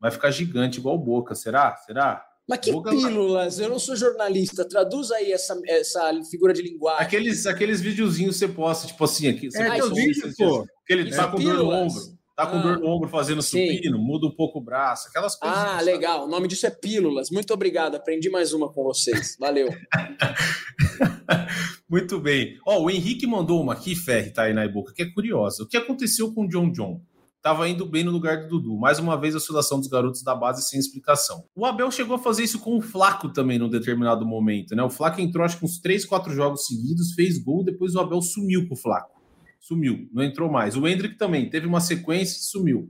[0.00, 1.76] Vai ficar gigante igual Boca, será?
[1.76, 2.24] Será?
[2.48, 3.58] Mas que Boca pílulas?
[3.58, 4.68] Eu não sou jornalista.
[4.68, 7.04] Traduz aí essa, essa figura de linguagem.
[7.04, 9.50] Aqueles, aqueles videozinhos você posta, tipo assim, aqui.
[9.50, 10.66] Você é, posta vídeo, pô.
[10.86, 11.58] Que ele tá com pílulas.
[11.58, 12.22] dor no ombro.
[12.34, 15.56] Tá com ah, dor no ombro fazendo supino, muda um pouco o braço, aquelas coisas.
[15.56, 16.24] Ah, legal.
[16.24, 17.30] O nome disso é pílulas.
[17.30, 17.94] Muito obrigado.
[17.94, 19.36] Aprendi mais uma com vocês.
[19.38, 19.68] Valeu.
[21.88, 22.58] Muito bem.
[22.66, 25.62] Ó, o Henrique mandou uma aqui, Ferre, tá aí na boca, que é curiosa.
[25.62, 27.02] O que aconteceu com o John John?
[27.42, 28.78] Estava indo bem no lugar do Dudu.
[28.78, 31.44] Mais uma vez, a oscilação dos garotos da base sem explicação.
[31.56, 34.82] O Abel chegou a fazer isso com o Flaco também num determinado momento, né?
[34.84, 38.22] O Flaco entrou acho que uns 3, 4 jogos seguidos, fez gol, depois o Abel
[38.22, 39.20] sumiu com o Flaco.
[39.58, 40.76] Sumiu, não entrou mais.
[40.76, 42.88] O Hendrick também teve uma sequência e sumiu.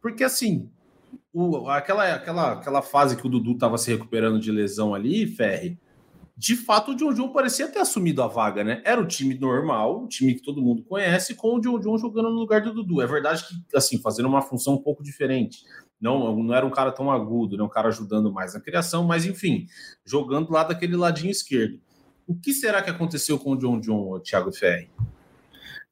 [0.00, 0.70] Porque assim,
[1.30, 5.78] o, aquela, aquela, aquela fase que o Dudu estava se recuperando de lesão ali, Ferre,
[6.42, 8.82] de fato o John John parecia ter assumido a vaga, né?
[8.84, 12.30] Era o time normal, o time que todo mundo conhece, com o John John jogando
[12.30, 13.00] no lugar do Dudu.
[13.00, 15.62] É verdade que, assim, fazendo uma função um pouco diferente.
[16.00, 17.62] Não, não era um cara tão agudo, né?
[17.62, 19.68] um cara ajudando mais na criação, mas enfim,
[20.04, 21.80] jogando lá daquele ladinho esquerdo.
[22.26, 24.90] O que será que aconteceu com o John John, Thiago Ferri?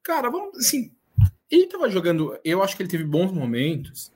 [0.02, 0.90] Cara, vamos assim.
[1.48, 2.36] Ele tava jogando.
[2.44, 4.10] Eu acho que ele teve bons momentos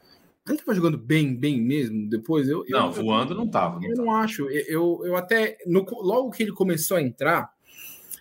[0.46, 2.48] ele estava jogando bem, bem mesmo depois?
[2.48, 3.80] Eu, não, eu, voando não estava.
[3.82, 4.48] Eu não acho.
[4.50, 5.56] Eu, eu até.
[5.66, 7.50] No, logo que ele começou a entrar,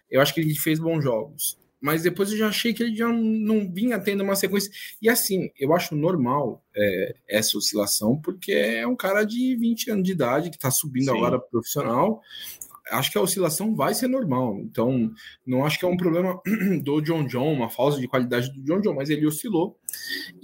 [0.09, 1.57] eu acho que ele fez bons jogos.
[1.81, 4.71] Mas depois eu já achei que ele já não, não vinha tendo uma sequência.
[5.01, 10.05] E assim, eu acho normal é, essa oscilação, porque é um cara de 20 anos
[10.05, 11.17] de idade que está subindo Sim.
[11.17, 12.21] agora profissional
[12.91, 14.57] acho que a oscilação vai ser normal.
[14.59, 15.11] Então,
[15.45, 16.41] não acho que é um problema
[16.83, 19.77] do John John, uma falta de qualidade do John John, mas ele oscilou.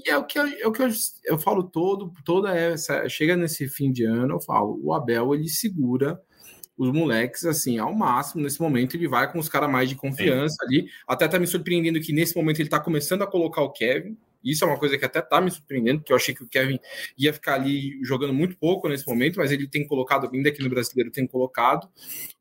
[0.06, 0.90] E é o que, eu, é o que eu,
[1.26, 3.08] eu falo todo, toda essa.
[3.10, 6.20] Chega nesse fim de ano, eu falo, o Abel ele segura
[6.78, 10.56] os moleques assim ao máximo nesse momento ele vai com os caras mais de confiança
[10.62, 10.66] Sim.
[10.66, 14.18] ali até tá me surpreendendo que nesse momento ele tá começando a colocar o Kevin
[14.44, 16.80] isso é uma coisa que até tá me surpreendendo, porque eu achei que o Kevin
[17.18, 20.70] ia ficar ali jogando muito pouco nesse momento, mas ele tem colocado, ainda aqui no
[20.70, 21.90] brasileiro, tem colocado.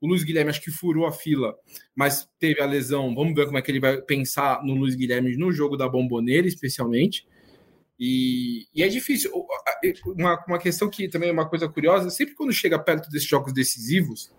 [0.01, 1.55] O Luiz Guilherme acho que furou a fila,
[1.95, 3.15] mas teve a lesão.
[3.15, 6.47] Vamos ver como é que ele vai pensar no Luiz Guilherme no jogo da bomboneira,
[6.47, 7.27] especialmente.
[7.99, 9.33] E, e é difícil.
[10.07, 13.53] Uma, uma questão que também é uma coisa curiosa: sempre quando chega perto desses jogos
[13.53, 14.33] decisivos,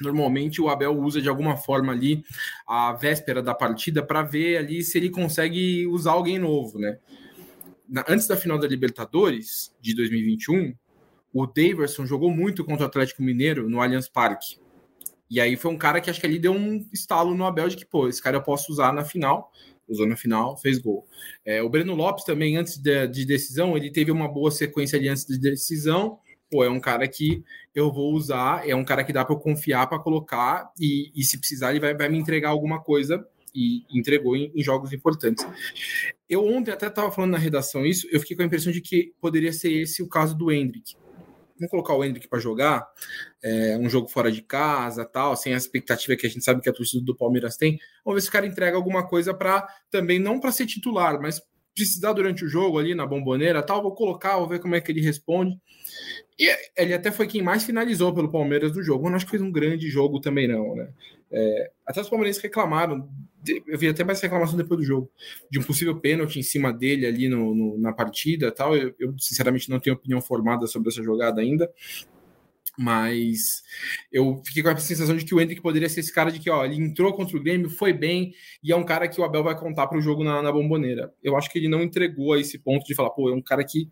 [0.00, 2.24] Normalmente o Abel usa de alguma forma ali
[2.66, 6.98] a véspera da partida para ver ali se ele consegue usar alguém novo, né?
[8.08, 10.74] antes da final da Libertadores de 2021,
[11.32, 14.58] o Daverson jogou muito contra o Atlético Mineiro no Allianz Parque.
[15.28, 17.76] E aí foi um cara que acho que ali deu um estalo no Abel de
[17.76, 19.50] que, pô, esse cara eu posso usar na final.
[19.86, 21.06] Usou na final, fez gol.
[21.44, 25.08] É, o Breno Lopes também, antes de, de, decisão, ele teve uma boa sequência ali
[25.08, 26.18] antes de decisão
[26.54, 27.42] pô, é um cara que
[27.74, 31.24] eu vou usar, é um cara que dá para eu confiar para colocar e, e,
[31.24, 35.44] se precisar ele vai, vai me entregar alguma coisa e entregou em, em jogos importantes.
[36.28, 39.12] Eu ontem até estava falando na redação isso, eu fiquei com a impressão de que
[39.20, 40.94] poderia ser esse o caso do Hendrick.
[41.58, 42.86] Vamos colocar o Hendrick para jogar,
[43.42, 46.68] é, um jogo fora de casa, tal, sem a expectativa que a gente sabe que
[46.68, 47.80] a torcida do Palmeiras tem.
[48.04, 51.42] Vamos ver se o cara entrega alguma coisa para também não para ser titular, mas
[51.74, 54.92] precisar durante o jogo ali na bomboneira, tal, vou colocar, vou ver como é que
[54.92, 55.58] ele responde.
[56.38, 59.06] E ele até foi quem mais finalizou pelo Palmeiras do jogo.
[59.06, 60.88] Eu não acho que fez um grande jogo também, não, né?
[61.30, 63.08] É, até os palmeirenses reclamaram.
[63.66, 65.10] Eu vi até mais reclamação depois do jogo,
[65.50, 68.76] de um possível pênalti em cima dele ali no, no na partida tal.
[68.76, 71.70] Eu, eu, sinceramente, não tenho opinião formada sobre essa jogada ainda.
[72.78, 73.62] Mas
[74.12, 76.50] eu fiquei com a sensação de que o Hendrick poderia ser esse cara de que,
[76.50, 78.32] ó, ele entrou contra o Grêmio, foi bem,
[78.62, 81.12] e é um cara que o Abel vai contar para o jogo na, na bomboneira.
[81.22, 83.64] Eu acho que ele não entregou a esse ponto de falar, pô, é um cara
[83.64, 83.88] que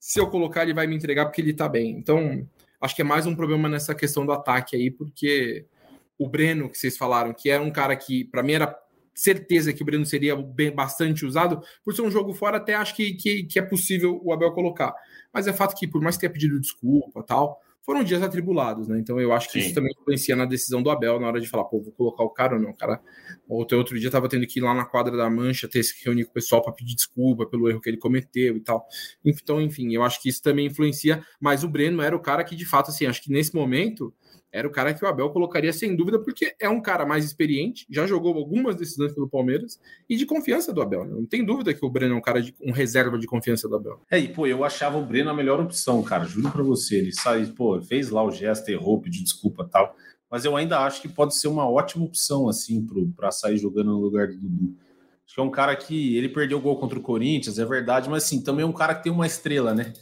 [0.00, 1.92] se eu colocar, ele vai me entregar porque ele tá bem.
[1.92, 2.46] Então,
[2.80, 5.64] acho que é mais um problema nessa questão do ataque aí, porque
[6.18, 8.76] o Breno, que vocês falaram, que era um cara que, para mim, era
[9.14, 11.62] certeza que o Breno seria bem, bastante usado.
[11.84, 14.92] Por ser um jogo fora, até acho que, que, que é possível o Abel colocar.
[15.32, 18.98] Mas é fato que, por mais que tenha pedido desculpa tal, foram dias atribulados, né?
[18.98, 19.66] Então eu acho que Sim.
[19.66, 22.30] isso também influencia na decisão do Abel na hora de falar, pô, vou colocar o
[22.30, 22.70] cara ou não.
[22.70, 23.00] O cara,
[23.46, 26.24] outro, outro dia tava tendo que ir lá na quadra da Mancha, ter se reunir
[26.24, 28.86] com o pessoal para pedir desculpa pelo erro que ele cometeu e tal.
[29.22, 32.56] Então, enfim, eu acho que isso também influencia, mas o Breno era o cara que,
[32.56, 34.14] de fato, assim, acho que nesse momento
[34.54, 37.84] era o cara que o Abel colocaria sem dúvida, porque é um cara mais experiente,
[37.90, 41.04] já jogou algumas decisões pelo Palmeiras e de confiança do Abel.
[41.04, 41.12] Né?
[41.12, 43.74] Não tem dúvida que o Breno é um cara de um reserva de confiança do
[43.74, 44.00] Abel.
[44.08, 46.98] É, e pô, eu achava o Breno a melhor opção, cara, juro para você.
[46.98, 49.96] Ele saiu, pô, fez lá o gesto, errou, pediu desculpa tal.
[50.30, 52.86] Mas eu ainda acho que pode ser uma ótima opção, assim,
[53.16, 54.76] para sair jogando no lugar do Dudu.
[55.26, 58.08] Acho que é um cara que ele perdeu o gol contra o Corinthians, é verdade,
[58.08, 59.92] mas assim, também é um cara que tem uma estrela, né?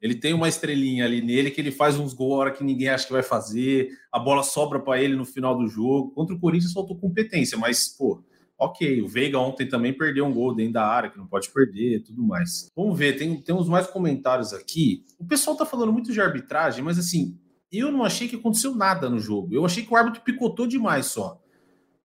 [0.00, 3.06] Ele tem uma estrelinha ali nele que ele faz uns gols hora que ninguém acha
[3.06, 6.10] que vai fazer, a bola sobra para ele no final do jogo.
[6.12, 8.24] Contra o Corinthians faltou competência, mas, pô,
[8.58, 9.02] ok.
[9.02, 12.22] O Veiga ontem também perdeu um gol dentro da área, que não pode perder tudo
[12.22, 12.68] mais.
[12.74, 15.04] Vamos ver, tem, tem uns mais comentários aqui.
[15.18, 17.38] O pessoal tá falando muito de arbitragem, mas assim,
[17.70, 19.54] eu não achei que aconteceu nada no jogo.
[19.54, 21.40] Eu achei que o árbitro picotou demais só.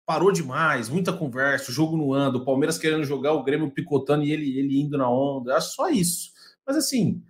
[0.05, 4.23] Parou demais, muita conversa, o jogo não anda, o Palmeiras querendo jogar, o Grêmio picotando
[4.23, 5.55] e ele, ele indo na onda.
[5.55, 6.31] Acho só isso.
[6.67, 7.21] Mas assim,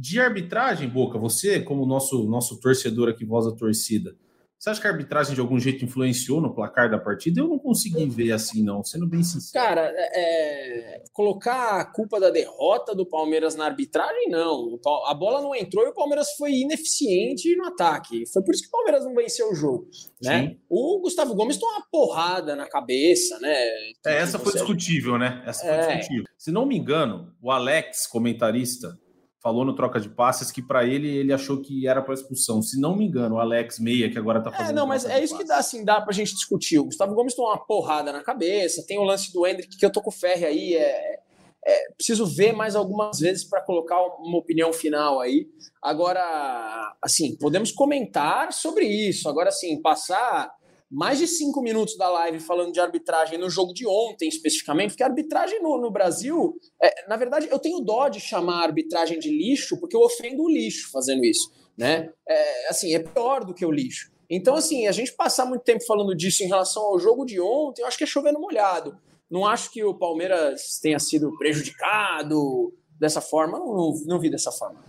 [0.00, 4.16] de arbitragem, Boca, você, como nosso, nosso torcedor aqui, voz da torcida,
[4.58, 7.40] você acha que a arbitragem de algum jeito influenciou no placar da partida?
[7.40, 9.64] Eu não consegui ver assim, não, sendo bem sincero.
[9.64, 14.78] Cara, é, colocar a culpa da derrota do Palmeiras na arbitragem, não.
[15.06, 18.24] A bola não entrou e o Palmeiras foi ineficiente no ataque.
[18.30, 19.88] Foi por isso que o Palmeiras não venceu o jogo.
[20.22, 20.56] Né?
[20.68, 23.54] O Gustavo Gomes tomou uma porrada na cabeça, né?
[24.06, 25.42] É, essa foi discutível, né?
[25.46, 25.96] Essa foi é...
[25.96, 26.24] discutível.
[26.36, 28.98] Se não me engano, o Alex, comentarista,
[29.42, 32.62] falou no troca de passes que para ele ele achou que era para expulsão.
[32.62, 34.70] Se não me engano, o Alex Meia, que agora tá fazendo.
[34.70, 36.78] É, não, mas é isso que dá assim, dá pra gente discutir.
[36.78, 39.90] O Gustavo Gomes tomou uma porrada na cabeça, tem o lance do Hendrick que eu
[39.90, 41.20] tô com o Ferre aí, é,
[41.64, 45.46] é preciso ver mais algumas vezes para colocar uma opinião final aí.
[45.82, 49.28] Agora, assim, podemos comentar sobre isso.
[49.28, 50.50] Agora, assim, passar
[50.90, 55.04] mais de cinco minutos da live falando de arbitragem no jogo de ontem, especificamente, porque
[55.04, 59.18] a arbitragem no, no Brasil, é, na verdade, eu tenho dó de chamar a arbitragem
[59.20, 61.52] de lixo, porque eu ofendo o lixo fazendo isso.
[61.78, 62.10] Né?
[62.28, 64.10] É, assim, é pior do que o lixo.
[64.28, 67.82] Então, assim, a gente passar muito tempo falando disso em relação ao jogo de ontem,
[67.82, 68.96] eu acho que é chovendo molhado.
[69.30, 74.50] Não acho que o Palmeiras tenha sido prejudicado dessa forma, não, não, não vi dessa
[74.50, 74.84] forma.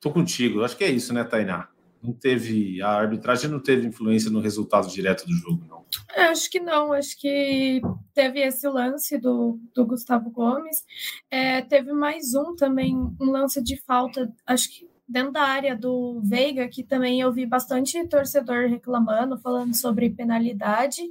[0.00, 1.68] Tô contigo, acho que é isso, né, Tainá?
[2.06, 5.84] Não teve a arbitragem não teve influência no resultado direto do jogo, não.
[6.14, 7.80] É, acho que não, acho que
[8.14, 10.84] teve esse lance do, do Gustavo Gomes,
[11.30, 16.20] é, teve mais um também, um lance de falta, acho que dentro da área do
[16.24, 21.02] Veiga, que também eu vi bastante torcedor reclamando, falando sobre penalidade,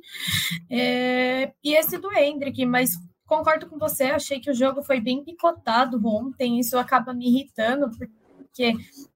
[0.69, 2.91] é, e esse do Hendrick, mas
[3.25, 7.89] concordo com você, achei que o jogo foi bem picotado ontem, isso acaba me irritando,
[7.89, 8.24] porque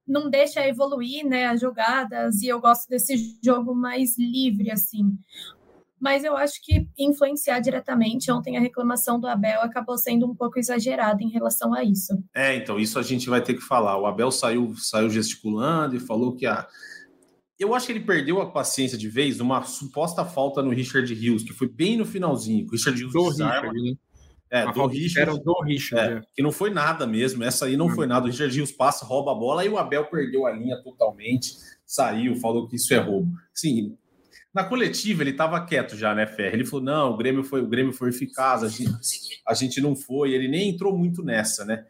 [0.08, 5.18] não deixa evoluir né, as jogadas, e eu gosto desse jogo mais livre, assim.
[6.00, 10.58] Mas eu acho que influenciar diretamente, ontem a reclamação do Abel acabou sendo um pouco
[10.58, 12.14] exagerada em relação a isso.
[12.34, 14.00] É, então, isso a gente vai ter que falar.
[14.00, 16.66] O Abel saiu, saiu gesticulando e falou que a.
[17.60, 21.44] Eu acho que ele perdeu a paciência de vez numa suposta falta no Richard Rios,
[21.44, 22.66] que foi bem no finalzinho.
[22.66, 23.74] O Richard desarma.
[23.74, 23.98] Richard, né?
[24.52, 25.30] É, do Richard.
[25.30, 26.14] Era do Richard.
[26.14, 26.22] É, é.
[26.36, 27.44] Que não foi nada mesmo.
[27.44, 27.96] Essa aí não hum.
[27.96, 28.26] foi nada.
[28.26, 31.54] O Richard Rios passa, rouba a bola e o Abel perdeu a linha totalmente.
[31.86, 33.32] Saiu, falou que isso é roubo.
[33.54, 33.96] Sim.
[34.54, 36.56] Na coletiva ele estava quieto já, né, Ferre?
[36.56, 39.96] Ele falou: não, o Grêmio foi, o Grêmio foi eficaz, a gente, a gente não
[39.96, 40.34] foi.
[40.34, 41.86] Ele nem entrou muito nessa, né?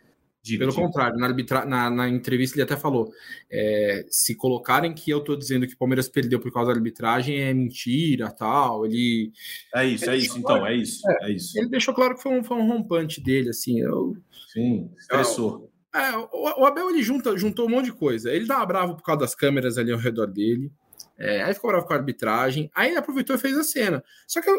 [0.57, 1.65] Pelo contrário, na, arbitra...
[1.65, 3.11] na, na, entrevista ele até falou:
[3.51, 7.41] é, se colocarem que eu estou dizendo que o Palmeiras perdeu por causa da arbitragem
[7.41, 8.85] é mentira, tal.
[8.85, 9.31] Ele.
[9.75, 11.59] É isso, ele é isso, então, é isso, é, é, isso.
[11.59, 13.79] Ele deixou claro que foi um, foi um rompante dele, assim.
[13.81, 14.15] Eu...
[14.53, 15.69] Sim, estressou.
[15.93, 18.31] É, o, o Abel ele junta, juntou um monte de coisa.
[18.31, 20.71] Ele tava bravo por causa das câmeras ali ao redor dele.
[21.17, 24.01] É, aí ficou bravo com a arbitragem, aí aproveitou e fez a cena.
[24.25, 24.49] Só que,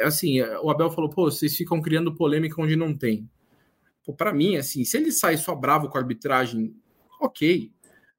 [0.00, 3.28] assim, o Abel falou: pô, vocês ficam criando polêmica onde não tem
[4.12, 6.74] para mim, assim, se ele sai só bravo com a arbitragem,
[7.20, 7.70] ok.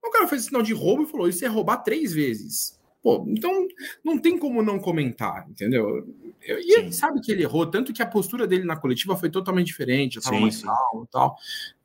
[0.04, 2.80] O cara fez sinal de roubo e falou: isso é roubar três vezes.
[3.06, 3.68] Pô, então
[4.04, 6.08] não tem como não comentar, entendeu?
[6.42, 9.68] E ele sabe que ele errou, tanto que a postura dele na coletiva foi totalmente
[9.68, 11.36] diferente, tava mais calmo tal.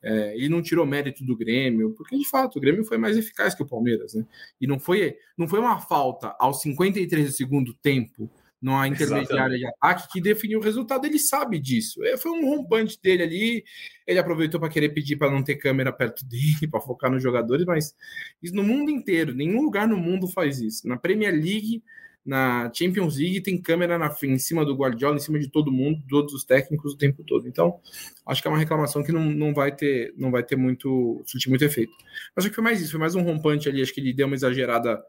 [0.01, 3.53] É, ele não tirou mérito do Grêmio, porque de fato o Grêmio foi mais eficaz
[3.53, 4.25] que o Palmeiras, né?
[4.59, 8.27] E não foi, não foi uma falta aos 53 do segundo tempo
[8.61, 11.05] numa intermediária de ataque que definiu o resultado.
[11.05, 12.03] Ele sabe disso.
[12.03, 13.63] É, foi um rompante dele ali.
[14.05, 17.65] Ele aproveitou para querer pedir para não ter câmera perto dele, para focar nos jogadores,
[17.65, 17.95] mas
[18.41, 20.87] isso no mundo inteiro, nenhum lugar no mundo faz isso.
[20.87, 21.81] Na Premier League,
[22.23, 26.03] na Champions League tem câmera na, em cima do Guardiola, em cima de todo mundo,
[26.07, 27.47] todos os técnicos o tempo todo.
[27.47, 27.79] Então,
[28.25, 31.49] acho que é uma reclamação que não, não vai ter não vai ter muito surtir
[31.49, 31.93] muito efeito.
[32.35, 34.27] Mas acho que foi mais isso, foi mais um rompante ali, acho que ele deu
[34.27, 35.01] uma exagerada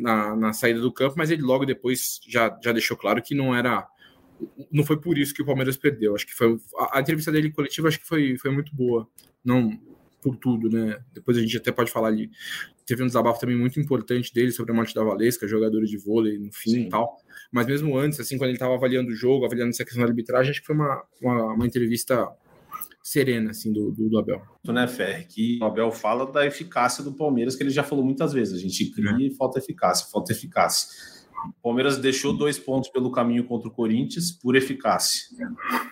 [0.00, 3.54] na, na saída do campo, mas ele logo depois já, já deixou claro que não
[3.54, 3.86] era
[4.72, 6.14] não foi por isso que o Palmeiras perdeu.
[6.14, 9.06] Acho que foi a, a entrevista dele coletiva acho que foi, foi muito boa.
[9.44, 9.78] Não
[10.22, 10.98] por tudo, né?
[11.12, 12.30] Depois a gente até pode falar ali.
[12.86, 16.38] Teve um desabafo também muito importante dele sobre a morte da Valesca, jogadora de vôlei
[16.38, 16.80] no fim Sim.
[16.82, 17.16] e tal.
[17.50, 20.50] Mas mesmo antes, assim, quando ele estava avaliando o jogo, avaliando essa questão da arbitragem,
[20.50, 22.28] acho que foi uma, uma, uma entrevista
[23.02, 24.42] serena, assim, do, do, do Abel.
[24.66, 28.32] Né, Fer, que o Abel fala da eficácia do Palmeiras, que ele já falou muitas
[28.32, 28.54] vezes.
[28.54, 29.22] A gente cria é.
[29.22, 30.88] e falta eficácia, falta eficácia.
[31.58, 35.22] O Palmeiras deixou dois pontos pelo caminho contra o Corinthians por eficácia.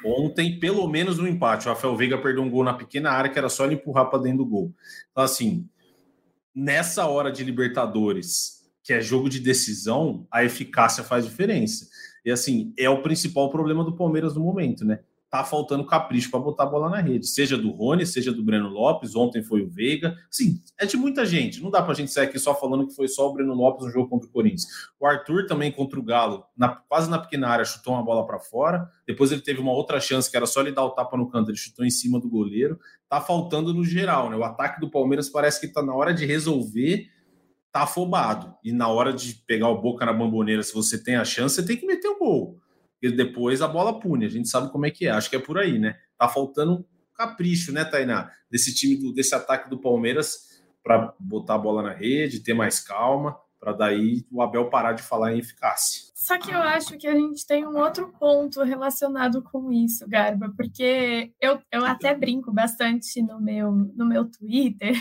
[0.04, 3.30] Ontem, pelo menos no um empate, o Rafael Veiga perdeu um gol na pequena área
[3.30, 4.74] que era só ele empurrar para dentro do gol.
[5.10, 5.66] Então, assim,
[6.54, 11.86] nessa hora de Libertadores, que é jogo de decisão, a eficácia faz diferença.
[12.24, 15.00] E assim, é o principal problema do Palmeiras no momento, né?
[15.30, 18.68] Tá faltando capricho para botar a bola na rede, seja do Rony, seja do Breno
[18.68, 20.16] Lopes, ontem foi o Veiga.
[20.30, 21.62] Sim, é de muita gente.
[21.62, 23.84] Não dá para a gente sair aqui só falando que foi só o Breno Lopes
[23.84, 24.66] no jogo contra o Corinthians.
[24.98, 28.38] O Arthur também contra o Galo, na, quase na pequena área, chutou uma bola para
[28.38, 28.90] fora.
[29.06, 31.50] Depois ele teve uma outra chance que era só ele dar o tapa no canto,
[31.50, 32.78] ele chutou em cima do goleiro.
[33.08, 34.36] Tá faltando no geral, né?
[34.36, 37.06] O ataque do Palmeiras parece que tá na hora de resolver
[37.70, 38.54] tá afobado.
[38.64, 41.66] E na hora de pegar o Boca na bamboneira, se você tem a chance, você
[41.66, 42.58] tem que meter o gol
[43.02, 44.26] e depois a bola pune.
[44.26, 45.10] A gente sabe como é que é.
[45.10, 45.96] Acho que é por aí, né?
[46.18, 46.84] Tá faltando
[47.14, 48.30] capricho, né, Tainá?
[48.50, 52.80] Desse time, do, desse ataque do Palmeiras para botar a bola na rede, ter mais
[52.80, 56.08] calma, para daí o Abel parar de falar em eficácia.
[56.14, 60.52] Só que eu acho que a gente tem um outro ponto relacionado com isso, Garba,
[60.56, 64.94] porque eu, eu até brinco bastante no meu, no meu Twitter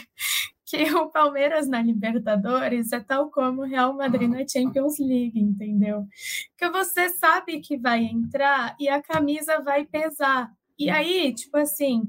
[0.67, 6.05] que o Palmeiras na Libertadores é tal como o Real Madrid na Champions League, entendeu?
[6.57, 10.51] Que você sabe que vai entrar e a camisa vai pesar.
[10.77, 12.03] E aí, tipo assim,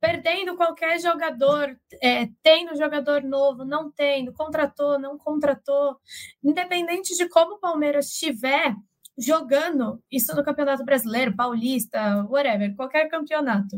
[0.00, 5.96] perdendo qualquer jogador, é, tendo jogador novo, não tendo, contratou, não contratou,
[6.42, 8.74] independente de como o Palmeiras estiver
[9.16, 13.76] jogando isso no Campeonato Brasileiro, Paulista, whatever, qualquer campeonato.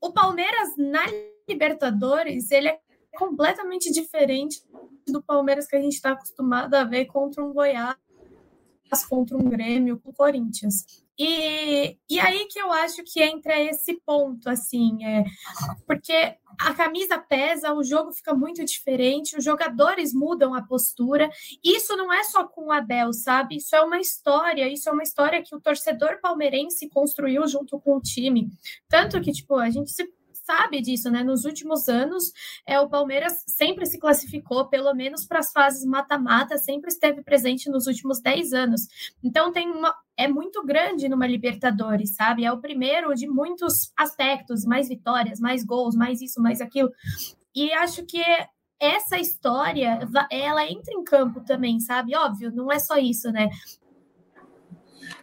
[0.00, 1.04] O Palmeiras na
[1.48, 2.80] Libertadores, ele é
[3.16, 4.62] completamente diferente
[5.06, 7.96] do Palmeiras que a gente está acostumado a ver contra um Goiás,
[9.08, 11.04] contra um Grêmio, com o Corinthians.
[11.18, 15.24] E, e aí que eu acho que entra esse ponto, assim, é,
[15.86, 21.30] porque a camisa pesa, o jogo fica muito diferente, os jogadores mudam a postura.
[21.64, 23.56] Isso não é só com o Abel, sabe?
[23.56, 27.96] Isso é uma história, isso é uma história que o torcedor palmeirense construiu junto com
[27.96, 28.50] o time.
[28.86, 30.04] Tanto que, tipo, a gente se
[30.46, 31.24] sabe disso, né?
[31.24, 32.32] Nos últimos anos,
[32.64, 37.68] é, o Palmeiras sempre se classificou, pelo menos para as fases mata-mata, sempre esteve presente
[37.68, 38.82] nos últimos 10 anos.
[39.22, 39.94] Então tem uma.
[40.16, 42.44] É muito grande numa Libertadores, sabe?
[42.44, 46.90] É o primeiro de muitos aspectos, mais vitórias, mais gols, mais isso, mais aquilo.
[47.54, 48.22] E acho que
[48.80, 49.98] essa história,
[50.30, 52.14] ela entra em campo também, sabe?
[52.14, 53.48] Óbvio, não é só isso, né?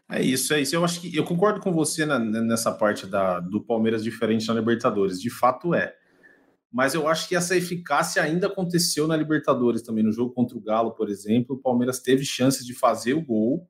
[0.09, 0.75] É isso, é isso.
[0.75, 4.53] Eu acho que eu concordo com você na, nessa parte da, do Palmeiras diferente na
[4.53, 5.19] Libertadores.
[5.19, 5.95] De fato é.
[6.71, 10.03] Mas eu acho que essa eficácia ainda aconteceu na Libertadores também.
[10.03, 13.69] No jogo contra o Galo, por exemplo, o Palmeiras teve chances de fazer o gol.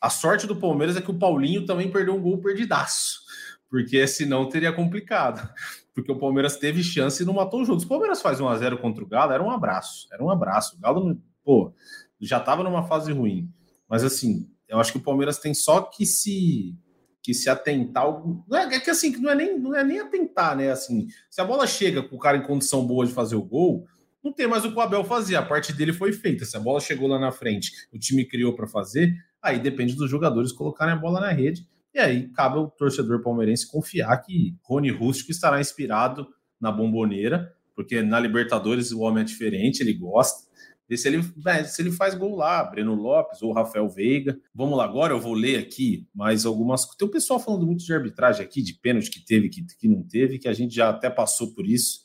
[0.00, 3.20] A sorte do Palmeiras é que o Paulinho também perdeu um gol perdidaço.
[3.68, 5.46] Porque senão teria complicado.
[5.94, 7.80] Porque o Palmeiras teve chance e não matou o jogo.
[7.80, 10.08] Se o Palmeiras faz 1 a 0 contra o Galo, era um abraço.
[10.10, 10.76] Era um abraço.
[10.76, 11.74] O Galo, pô,
[12.18, 13.52] já estava numa fase ruim.
[13.86, 16.76] Mas assim, eu acho que o Palmeiras tem só que se
[17.22, 18.06] que se atentar.
[18.48, 20.70] Não é, é que assim, não é, nem, não é nem atentar, né?
[20.70, 23.86] Assim, se a bola chega com o cara em condição boa de fazer o gol,
[24.24, 25.36] não tem mais o que o Abel fazer.
[25.36, 26.46] A parte dele foi feita.
[26.46, 30.10] Se a bola chegou lá na frente, o time criou para fazer, aí depende dos
[30.10, 31.66] jogadores colocarem a bola na rede.
[31.94, 36.26] E aí cabe ao torcedor palmeirense confiar que Rony Rústico estará inspirado
[36.60, 40.47] na bomboneira, porque na Libertadores o homem é diferente, ele gosta.
[40.88, 41.22] Ver se ele,
[41.66, 44.38] se ele faz gol lá, Breno Lopes ou Rafael Veiga.
[44.54, 46.86] Vamos lá, agora eu vou ler aqui mais algumas.
[46.96, 50.02] Tem o pessoal falando muito de arbitragem aqui, de pênalti que teve, que, que não
[50.02, 52.00] teve, que a gente já até passou por isso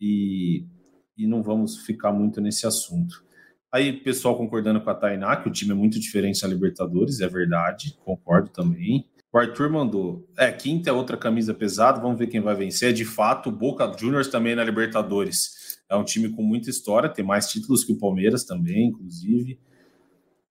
[0.00, 0.64] e,
[1.16, 3.22] e não vamos ficar muito nesse assunto.
[3.70, 7.28] Aí, pessoal concordando com a Tainá, que o time é muito diferente na Libertadores, é
[7.28, 9.06] verdade, concordo também.
[9.30, 10.26] O Arthur mandou.
[10.38, 12.90] É, quinta é outra camisa pesada, vamos ver quem vai vencer.
[12.90, 15.57] É de fato, Boca Juniors também na Libertadores.
[15.90, 19.58] É um time com muita história, tem mais títulos que o Palmeiras também, inclusive.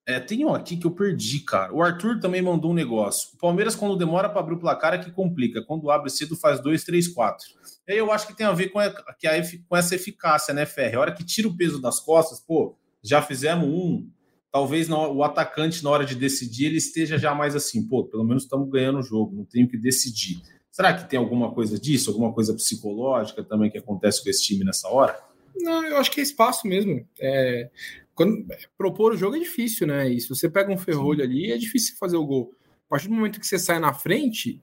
[0.07, 1.73] É, tem um aqui que eu perdi, cara.
[1.73, 3.29] O Arthur também mandou um negócio.
[3.33, 5.61] O Palmeiras, quando demora para abrir o placar, é que complica.
[5.61, 7.45] Quando abre cedo, faz 2, 3, 4.
[7.85, 9.33] E aí eu acho que tem a ver com, a, que a,
[9.67, 10.95] com essa eficácia, né, Ferre?
[10.95, 14.09] A hora que tira o peso das costas, pô, já fizemos um,
[14.49, 18.43] talvez o atacante, na hora de decidir, ele esteja já mais assim, pô, pelo menos
[18.43, 20.41] estamos ganhando o jogo, não tenho que decidir.
[20.77, 24.63] Será que tem alguma coisa disso, alguma coisa psicológica também que acontece com esse time
[24.63, 25.19] nessa hora?
[25.55, 27.03] Não, eu acho que é espaço mesmo.
[27.19, 27.71] É,
[28.13, 28.45] quando,
[28.77, 30.07] propor o jogo é difícil, né?
[30.07, 31.25] E se você pega um ferrolho Sim.
[31.25, 32.53] ali, é difícil fazer o gol.
[32.85, 34.61] A partir do momento que você sai na frente,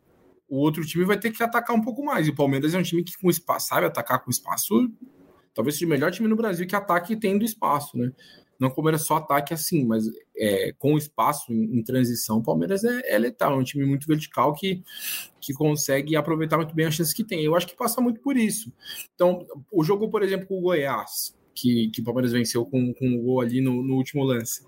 [0.49, 2.29] o outro time vai ter que atacar um pouco mais.
[2.29, 4.89] E o Palmeiras é um time que com espaço, sabe atacar com espaço.
[5.53, 8.13] Talvez seja o melhor time no Brasil que ataque tendo espaço, né?
[8.57, 10.05] Não como era só ataque assim, mas
[10.37, 14.07] é, com espaço em, em, transição, o Palmeiras é, é, letal, é um time muito
[14.07, 14.83] vertical que,
[15.41, 17.43] que consegue aproveitar muito bem as chances que tem.
[17.43, 18.73] Eu acho que passa muito por isso.
[19.15, 23.15] Então, o jogo, por exemplo, com o Goiás, que, que o Palmeiras venceu com, com
[23.15, 24.63] o gol ali no, no último lance.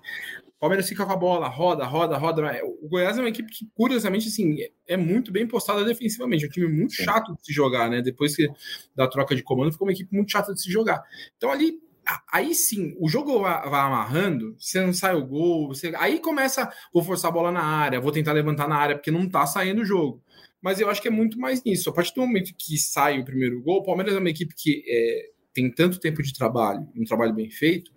[0.57, 2.61] O Palmeiras fica com a bola, roda, roda, roda.
[2.81, 4.55] O Goiás é uma equipe que, curiosamente, assim,
[4.87, 6.45] é muito bem postada defensivamente.
[6.45, 8.01] É um time muito chato de se jogar, né?
[8.01, 8.49] Depois que,
[8.95, 11.03] da troca de comando, ficou uma equipe muito chata de se jogar.
[11.37, 11.79] Então, ali,
[12.31, 16.71] aí sim, o jogo vai, vai, amarrando, você não sai o gol, você, aí começa,
[16.93, 19.81] vou forçar a bola na área, vou tentar levantar na área, porque não tá saindo
[19.81, 20.23] o jogo.
[20.61, 21.89] Mas eu acho que é muito mais nisso.
[21.89, 24.83] A partir do momento que sai o primeiro gol, o Palmeiras é uma equipe que
[24.87, 27.91] é, tem tanto tempo de trabalho, um trabalho bem feito,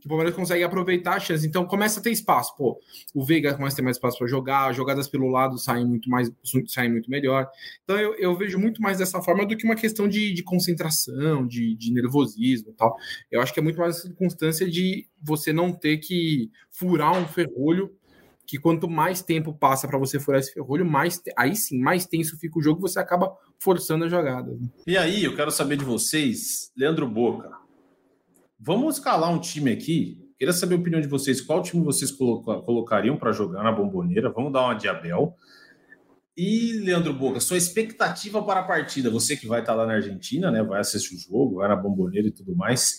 [0.00, 1.46] que o Palmeiras consegue aproveitar a chance.
[1.46, 2.56] Então começa a ter espaço.
[2.56, 2.80] Pô,
[3.14, 6.10] o Veiga começa a ter mais espaço para jogar, as jogadas pelo lado saem muito
[6.10, 6.28] mais,
[6.66, 7.48] saem muito melhor.
[7.84, 11.46] Então eu, eu vejo muito mais dessa forma do que uma questão de, de concentração,
[11.46, 12.96] de, de nervosismo e tal.
[13.30, 17.28] Eu acho que é muito mais a circunstância de você não ter que furar um
[17.28, 17.94] ferrolho
[18.46, 22.38] que quanto mais tempo passa para você furar esse ferrolho, mais aí sim, mais tenso
[22.38, 24.56] fica o jogo, você acaba forçando a jogada.
[24.86, 27.50] E aí, eu quero saber de vocês, Leandro Boca.
[28.58, 30.18] Vamos escalar um time aqui.
[30.38, 31.40] Queria saber a opinião de vocês.
[31.40, 34.30] Qual time vocês colocariam para jogar na bomboneira?
[34.30, 35.34] Vamos dar uma de Abel.
[36.36, 39.08] E, Leandro Boca, sua expectativa para a partida?
[39.08, 40.62] Você que vai estar lá na Argentina, né?
[40.62, 42.98] Vai assistir o jogo, vai na bomboneira e tudo mais.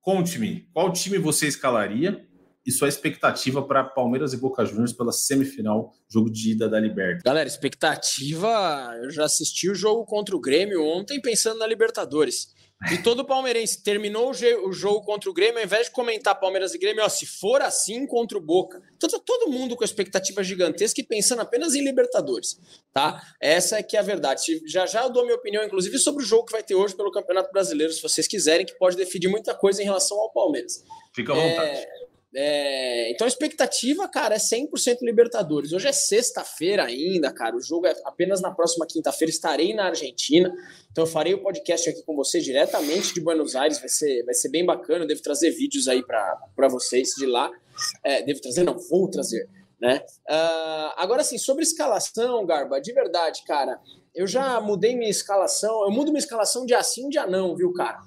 [0.00, 2.24] Conte-me, qual time você escalaria?
[2.66, 7.22] E sua expectativa para Palmeiras e Boca Juniors pela semifinal, jogo de ida da Libertadores.
[7.22, 12.56] Galera, expectativa, eu já assisti o jogo contra o Grêmio ontem pensando na Libertadores.
[12.92, 16.78] E todo palmeirense terminou o jogo contra o Grêmio, ao invés de comentar Palmeiras e
[16.78, 18.82] Grêmio, ó, se for assim contra o Boca.
[18.94, 22.60] Então tá todo mundo com expectativa gigantesca e pensando apenas em Libertadores,
[22.92, 23.22] tá?
[23.40, 24.60] Essa é que é a verdade.
[24.66, 27.10] Já já eu dou minha opinião, inclusive, sobre o jogo que vai ter hoje pelo
[27.10, 30.84] Campeonato Brasileiro, se vocês quiserem, que pode definir muita coisa em relação ao Palmeiras.
[31.14, 31.78] Fica à vontade.
[31.78, 32.05] É...
[32.38, 35.72] É, então a expectativa, cara, é 100% Libertadores.
[35.72, 37.56] Hoje é sexta-feira ainda, cara.
[37.56, 39.30] O jogo é apenas na próxima quinta-feira.
[39.30, 40.52] Estarei na Argentina.
[40.92, 43.78] Então eu farei o podcast aqui com você diretamente de Buenos Aires.
[43.78, 45.04] Vai ser, vai ser bem bacana.
[45.04, 47.50] Eu devo trazer vídeos aí para vocês de lá.
[48.04, 48.64] É, devo trazer?
[48.64, 49.48] Não, vou trazer.
[49.80, 50.02] Né?
[50.28, 53.78] Uh, agora, sim, sobre escalação, Garba, de verdade, cara,
[54.14, 55.84] eu já mudei minha escalação.
[55.84, 57.98] Eu mudo minha escalação dia sim, dia não, viu, cara?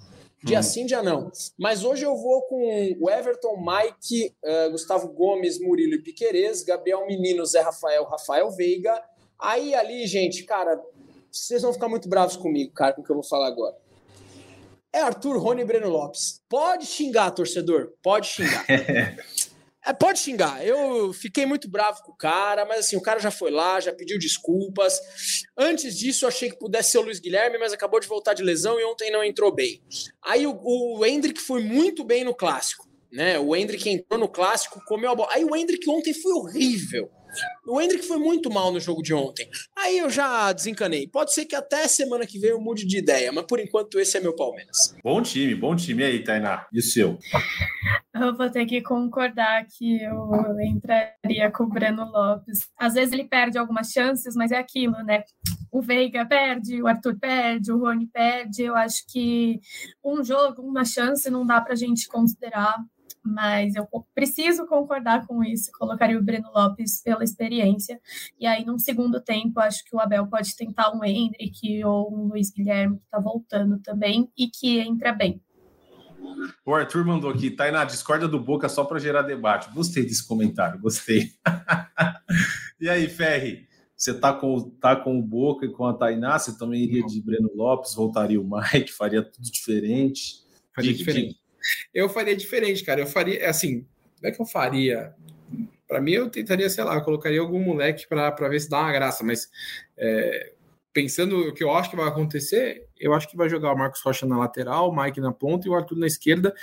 [0.43, 0.63] Dia hum.
[0.63, 1.31] sim, dia não.
[1.57, 7.05] Mas hoje eu vou com o Everton, Mike, uh, Gustavo Gomes, Murilo e Piquerez, Gabriel
[7.05, 9.01] Menino, Zé Rafael, Rafael Veiga.
[9.37, 10.81] Aí ali, gente, cara,
[11.31, 13.75] vocês vão ficar muito bravos comigo, cara, com o que eu vou falar agora.
[14.91, 16.41] É Arthur, Rony e Breno Lopes.
[16.49, 17.93] Pode xingar, torcedor.
[18.01, 18.65] Pode xingar.
[19.89, 20.63] É, pode xingar.
[20.63, 23.91] Eu fiquei muito bravo com o cara, mas assim, o cara já foi lá, já
[23.91, 24.99] pediu desculpas.
[25.57, 28.43] Antes disso, eu achei que pudesse ser o Luiz Guilherme, mas acabou de voltar de
[28.43, 29.81] lesão e ontem não entrou bem.
[30.21, 32.87] Aí o, o Hendrick foi muito bem no clássico.
[33.11, 33.39] Né?
[33.39, 35.29] O Hendrick entrou no clássico, comeu a bola.
[35.31, 37.09] Aí o Hendrick ontem foi horrível.
[37.67, 39.47] O Hendrick foi muito mal no jogo de ontem.
[39.77, 41.07] Aí eu já desencanei.
[41.07, 44.17] Pode ser que até semana que vem eu mude de ideia, mas por enquanto esse
[44.17, 44.95] é meu Palmeiras.
[45.03, 46.67] Bom time, bom time aí, Tainá.
[46.73, 47.17] E o seu?
[48.13, 52.67] Eu vou ter que concordar que eu entraria com o Breno Lopes.
[52.77, 55.23] Às vezes ele perde algumas chances, mas é aquilo, né?
[55.71, 58.63] O Veiga perde, o Arthur perde, o Rony perde.
[58.63, 59.59] Eu acho que
[60.03, 62.75] um jogo, uma chance, não dá pra gente considerar
[63.29, 67.99] mas eu preciso concordar com isso, colocaria o Breno Lopes pela experiência,
[68.39, 72.27] e aí num segundo tempo acho que o Abel pode tentar um Hendrick ou um
[72.27, 75.41] Luiz Guilherme que está voltando também e que entra bem.
[76.65, 79.73] O Arthur mandou aqui, tá aí na discorda do Boca só para gerar debate.
[79.73, 81.31] Gostei desse comentário, gostei.
[82.79, 86.57] e aí, Ferri, você tá com, tá com o Boca e com a Tainá, você
[86.57, 90.43] também iria de Breno Lopes, voltaria o Mike, faria tudo diferente?
[90.73, 91.38] Faria diferente.
[91.93, 93.01] Eu faria diferente, cara.
[93.01, 93.85] Eu faria, assim,
[94.21, 95.13] não é que eu faria.
[95.87, 98.91] Para mim, eu tentaria, sei lá, eu colocaria algum moleque para ver se dá uma
[98.91, 99.49] graça, mas
[99.97, 100.53] é,
[100.93, 104.01] pensando o que eu acho que vai acontecer, eu acho que vai jogar o Marcos
[104.01, 106.53] Rocha na lateral, o Mike na ponta e o Arthur na esquerda.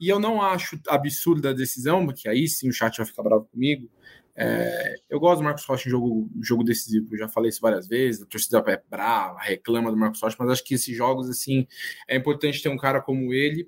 [0.00, 3.46] E eu não acho absurda a decisão, porque aí sim o chat vai ficar bravo
[3.46, 3.90] comigo.
[4.38, 8.22] É, eu gosto do Marcos Rocha em jogo, jogo decisivo, já falei isso várias vezes.
[8.22, 11.66] A torcida é brava, reclama do Marcos Rocha, mas acho que esses jogos, assim,
[12.06, 13.66] é importante ter um cara como ele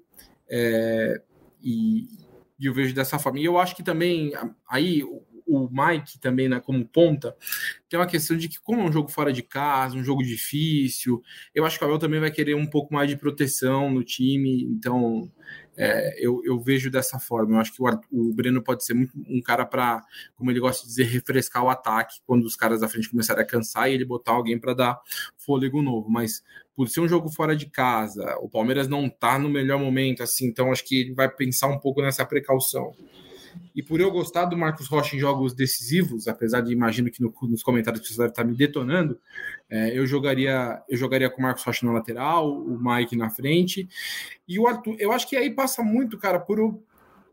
[0.51, 1.21] é,
[1.63, 2.09] e,
[2.59, 3.39] E eu vejo dessa forma.
[3.39, 4.33] E eu acho que também,
[4.69, 5.03] aí,
[5.47, 7.35] o Mike também né, como ponta,
[7.89, 11.23] tem uma questão de que, como é um jogo fora de casa, um jogo difícil,
[11.55, 14.65] eu acho que o Abel também vai querer um pouco mais de proteção no time,
[14.65, 15.31] então
[15.81, 17.55] é, eu, eu, vejo dessa forma.
[17.55, 20.03] Eu acho que o, o Breno pode ser muito um cara para,
[20.35, 23.47] como ele gosta de dizer, refrescar o ataque quando os caras da frente começarem a
[23.47, 25.01] cansar e ele botar alguém para dar
[25.37, 26.11] fôlego novo.
[26.11, 26.43] Mas
[26.75, 30.47] por ser um jogo fora de casa, o Palmeiras não está no melhor momento, assim,
[30.47, 32.93] então acho que ele vai pensar um pouco nessa precaução.
[33.75, 37.33] E por eu gostar do Marcos Rocha em jogos decisivos, apesar de imagino que no,
[37.43, 39.19] nos comentários você deve estar me detonando,
[39.71, 43.89] é, eu jogaria eu jogaria com o Marcos Rocha na lateral, o Mike na frente.
[44.47, 46.81] E o Arthur, eu acho que aí passa muito, cara, por um,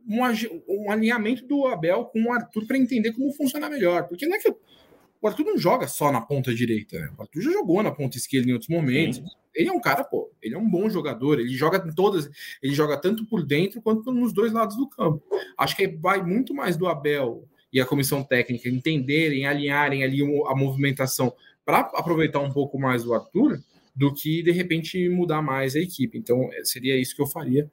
[0.07, 4.07] um alinhamento do Abel com o Arthur para entender como funciona melhor.
[4.07, 7.09] Porque não é que o Arthur não joga só na ponta direita, né?
[7.17, 9.17] O Arthur já jogou na ponta esquerda em outros momentos.
[9.17, 12.30] Sim ele é um cara, pô, ele é um bom jogador, ele joga em todas,
[12.62, 15.24] ele joga tanto por dentro quanto nos dois lados do campo.
[15.58, 20.56] Acho que vai muito mais do Abel e a comissão técnica entenderem, alinharem ali a
[20.56, 21.34] movimentação
[21.66, 23.60] para aproveitar um pouco mais o Arthur
[23.95, 26.18] do que de repente mudar mais a equipe.
[26.18, 27.70] Então, seria isso que eu faria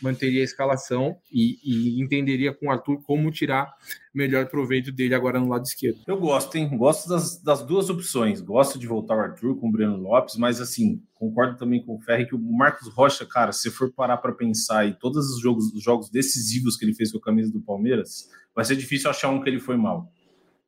[0.00, 3.72] manteria a escalação e, e, entenderia com o Arthur como tirar
[4.14, 6.00] melhor proveito dele agora no lado esquerdo.
[6.06, 6.68] Eu gosto, hein?
[6.76, 8.40] Gosto das, das duas opções.
[8.40, 12.00] Gosto de voltar o Arthur com o Breno Lopes, mas assim, concordo também com o
[12.00, 15.72] Ferri que o Marcos Rocha, cara, se for parar para pensar em todos os jogos,
[15.72, 19.28] os jogos decisivos que ele fez com a camisa do Palmeiras, vai ser difícil achar
[19.28, 20.12] um que ele foi mal.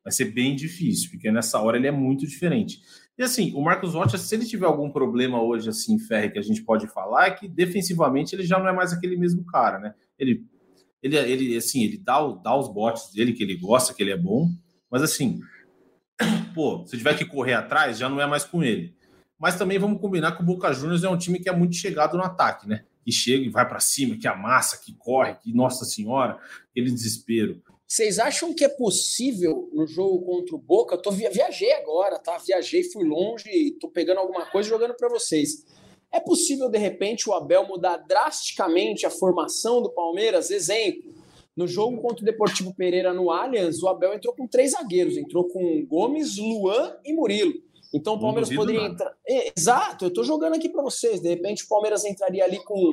[0.03, 2.81] Vai ser bem difícil, porque nessa hora ele é muito diferente.
[3.17, 6.41] E assim, o Marcos Rocha, se ele tiver algum problema hoje, assim, Ferre, que a
[6.41, 9.93] gente pode falar, é que defensivamente ele já não é mais aquele mesmo cara, né?
[10.17, 10.45] Ele,
[11.03, 14.17] ele, ele assim, ele dá, dá os botes dele, que ele gosta, que ele é
[14.17, 14.49] bom,
[14.89, 15.39] mas assim,
[16.55, 18.95] pô, se tiver que correr atrás, já não é mais com ele.
[19.39, 22.15] Mas também vamos combinar que o Boca Juniors é um time que é muito chegado
[22.15, 22.83] no ataque, né?
[23.03, 26.37] Que chega e vai para cima, que amassa, que corre, que, nossa senhora,
[26.69, 27.59] aquele desespero.
[27.91, 30.95] Vocês acham que é possível no jogo contra o Boca?
[30.95, 32.37] Eu tô, viajei agora, tá?
[32.37, 35.65] Viajei, fui longe, tô pegando alguma coisa e jogando para vocês.
[36.09, 40.51] É possível, de repente, o Abel mudar drasticamente a formação do Palmeiras?
[40.51, 41.13] Exemplo,
[41.53, 45.49] no jogo contra o Deportivo Pereira no Allianz, o Abel entrou com três zagueiros, entrou
[45.49, 47.51] com Gomes, Luan e Murilo.
[47.93, 49.13] Então o Palmeiras poderia entrar.
[49.27, 51.19] É, exato, eu estou jogando aqui para vocês.
[51.19, 52.89] De repente o Palmeiras entraria ali com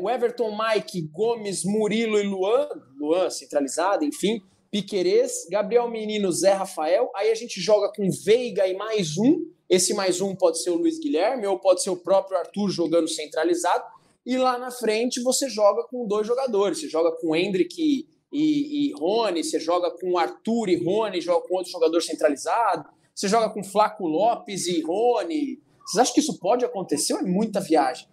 [0.00, 7.08] o Everton, Mike, Gomes, Murilo e Luan, Luan centralizado, enfim, Piquerez, Gabriel Menino, Zé Rafael.
[7.14, 9.46] Aí a gente joga com Veiga e mais um.
[9.70, 13.08] Esse mais um pode ser o Luiz Guilherme ou pode ser o próprio Arthur jogando
[13.08, 13.84] centralizado.
[14.26, 16.80] E lá na frente você joga com dois jogadores.
[16.80, 21.46] Você joga com Hendrick e, e, e Rony, você joga com Arthur e Rony, joga
[21.46, 22.88] com outro jogador centralizado.
[23.14, 25.62] Você joga com Flaco Lopes e Rony.
[25.86, 28.08] Vocês acham que isso pode acontecer ou é muita viagem?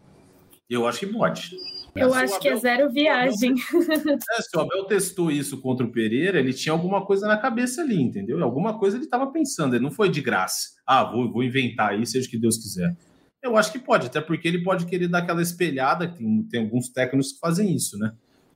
[0.72, 1.58] Eu acho que pode.
[1.94, 3.56] Eu acho Abel, que é zero viagem.
[4.32, 7.82] É, se o Abel testou isso contra o Pereira, ele tinha alguma coisa na cabeça
[7.82, 8.42] ali, entendeu?
[8.42, 10.70] Alguma coisa ele estava pensando, ele não foi de graça.
[10.88, 12.96] Ah, vou, vou inventar aí, seja o que Deus quiser.
[13.44, 16.90] Eu acho que pode, até porque ele pode querer dar aquela espelhada, tem, tem alguns
[16.90, 18.14] técnicos que fazem isso, né?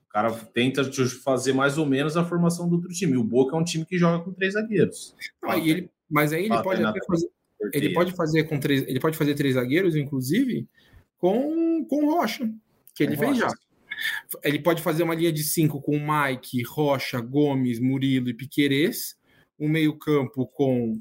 [0.07, 0.89] O cara tenta
[1.21, 3.17] fazer mais ou menos a formação do outro time.
[3.17, 5.13] O Boca é um time que joga com três zagueiros.
[5.43, 7.27] Ah, ele, mas aí ele pode até fazer.
[7.73, 8.87] Ele pode fazer com três.
[8.87, 10.69] Ele pode fazer três zagueiros, inclusive,
[11.17, 12.49] com, com Rocha,
[12.93, 13.49] que ele fez já.
[14.43, 19.15] Ele pode fazer uma linha de cinco com Mike, Rocha, Gomes, Murilo e Piquerez,
[19.59, 20.99] um meio-campo com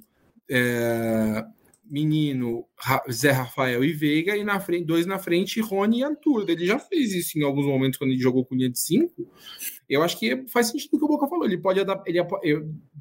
[0.50, 1.44] é,
[1.84, 2.66] Menino,
[3.10, 6.48] Zé Rafael e Veiga, e na frente, dois na frente, Rony e Arthur.
[6.48, 9.30] Ele já fez isso em alguns momentos quando ele jogou com linha de cinco.
[9.88, 11.44] Eu acho que faz sentido o que o Boca falou.
[11.44, 12.20] Ele pode ele,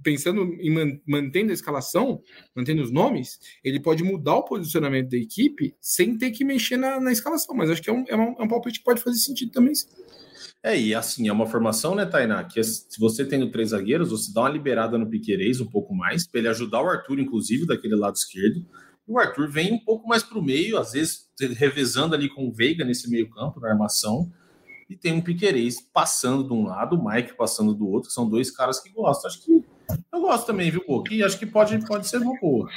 [0.03, 2.21] pensando em mantendo a escalação,
[2.55, 6.99] mantendo os nomes, ele pode mudar o posicionamento da equipe sem ter que mexer na,
[6.99, 7.55] na escalação.
[7.55, 9.73] Mas acho que é um, é, um, é um palpite que pode fazer sentido também.
[10.65, 12.41] É, e assim, é uma formação, né, Tainá?
[12.45, 16.25] Que se você tendo três zagueiros, você dá uma liberada no Piquerez um pouco mais,
[16.25, 18.65] para ele ajudar o Arthur, inclusive, daquele lado esquerdo.
[19.05, 22.47] E o Arthur vem um pouco mais para o meio, às vezes revezando ali com
[22.47, 24.31] o Veiga nesse meio-campo, na armação.
[24.89, 28.49] E tem um Piquerez passando de um lado, o Mike passando do outro, são dois
[28.49, 29.29] caras que gostam.
[29.29, 29.65] Acho que
[30.13, 31.03] eu gosto também, viu, Pô?
[31.11, 32.69] E acho que pode, pode ser uma boa.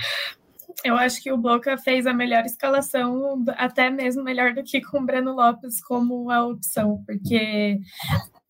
[0.84, 4.98] Eu acho que o Boca fez a melhor escalação, até mesmo melhor do que com
[4.98, 7.80] o Breno Lopes como a opção, porque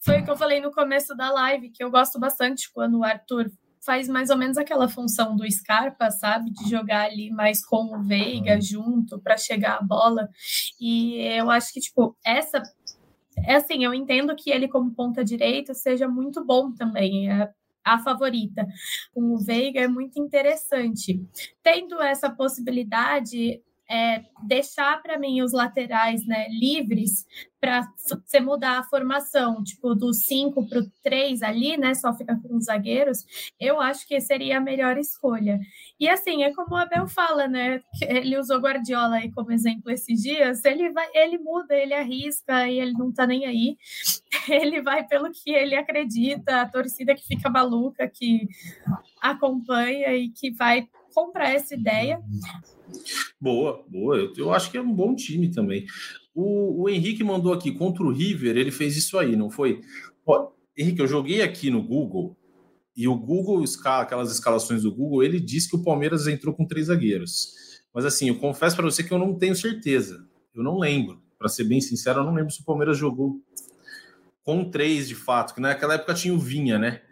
[0.01, 3.05] foi o que eu falei no começo da live, que eu gosto bastante quando o
[3.05, 3.51] Arthur
[3.87, 6.51] faz mais ou menos aquela função do Scarpa, sabe?
[6.51, 10.29] De jogar ali mais com o Veiga junto para chegar a bola.
[10.81, 12.61] E eu acho que, tipo, essa.
[13.47, 17.31] É assim, eu entendo que ele, como ponta direita, seja muito bom também.
[17.31, 17.49] É
[17.87, 18.67] a favorita.
[19.15, 21.25] Com o Veiga é muito interessante.
[21.63, 27.25] Tendo essa possibilidade, é, deixar para mim os laterais né, livres
[27.61, 31.95] para você mudar a formação, tipo, do 5 para o 3 ali, né?
[31.95, 33.25] Só ficar com os zagueiros,
[33.59, 35.59] eu acho que seria a melhor escolha.
[35.99, 37.81] E assim, é como o Abel fala, né?
[38.03, 42.79] Ele usou Guardiola aí como exemplo esses dias, ele vai, ele muda, ele arrisca e
[42.79, 43.77] ele não tá nem aí.
[44.49, 48.47] Ele vai pelo que ele acredita, a torcida que fica maluca, que
[49.21, 52.23] acompanha e que vai comprar essa ideia.
[53.41, 54.17] Boa, boa.
[54.17, 55.85] Eu, eu acho que é um bom time também.
[56.35, 59.81] O, o, Henrique mandou aqui contra o River, ele fez isso aí, não foi?
[60.25, 62.36] Ó, Henrique, eu joguei aqui no Google
[62.97, 66.87] e o Google, aquelas escalações do Google, ele disse que o Palmeiras entrou com três
[66.87, 67.53] zagueiros.
[67.93, 70.27] Mas assim, eu confesso para você que eu não tenho certeza.
[70.55, 71.21] Eu não lembro.
[71.39, 73.41] Para ser bem sincero, eu não lembro se o Palmeiras jogou
[74.43, 77.03] com três de fato, que naquela época tinha o Vinha, né?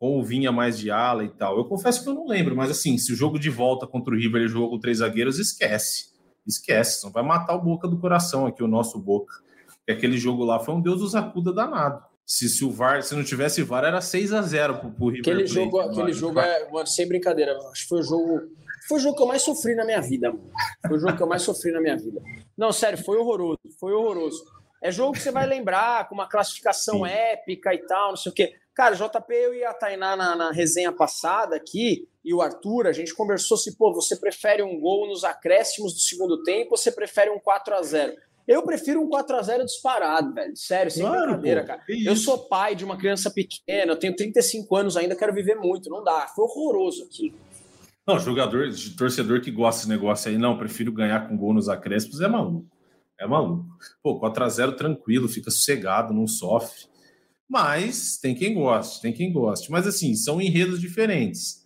[0.00, 1.58] ou vinha mais de ala e tal.
[1.58, 4.16] Eu confesso que eu não lembro, mas assim, se o jogo de volta contra o
[4.16, 6.08] River ele jogou com três zagueiros, esquece.
[6.46, 9.34] Esquece, não vai matar o Boca do coração aqui, o nosso Boca.
[9.76, 12.02] Porque aquele jogo lá foi um Deus dos acuda danado.
[12.30, 15.20] Se, se o VAR, se não tivesse VAR, era 6 a 0 pro, pro River.
[15.20, 18.40] Aquele jogo, aquele jogo é, mano, sem brincadeira, acho que foi o jogo
[18.86, 20.48] foi o jogo que eu mais sofri na minha vida, mano.
[20.86, 22.20] Foi o jogo que eu mais sofri na minha vida.
[22.56, 24.44] Não, sério, foi horroroso, foi horroroso.
[24.80, 27.10] É jogo que você vai lembrar, com uma classificação Sim.
[27.10, 28.54] épica e tal, não sei o quê.
[28.74, 32.92] Cara, JP, eu e a Tainá na, na, resenha passada aqui, e o Arthur, a
[32.92, 36.92] gente conversou se, pô, você prefere um gol nos acréscimos do segundo tempo ou você
[36.92, 38.12] prefere um 4 a 0
[38.50, 40.56] Eu prefiro um 4 a 0 disparado, velho.
[40.56, 41.82] Sério, sem claro, brincadeira, pô, cara.
[42.04, 45.88] Eu sou pai de uma criança pequena, eu tenho 35 anos ainda, quero viver muito.
[45.88, 46.26] Não dá.
[46.34, 47.32] Foi horroroso aqui.
[48.04, 52.20] Não, jogador, torcedor que gosta desse negócio aí, não, prefiro ganhar com gol nos acréscimos,
[52.20, 52.66] é maluco.
[53.20, 53.66] É maluco.
[54.02, 56.86] Pô, 4 a 0 tranquilo, fica sossegado, não sofre.
[57.48, 59.70] Mas tem quem goste, tem quem goste.
[59.70, 61.59] Mas assim, são enredos diferentes.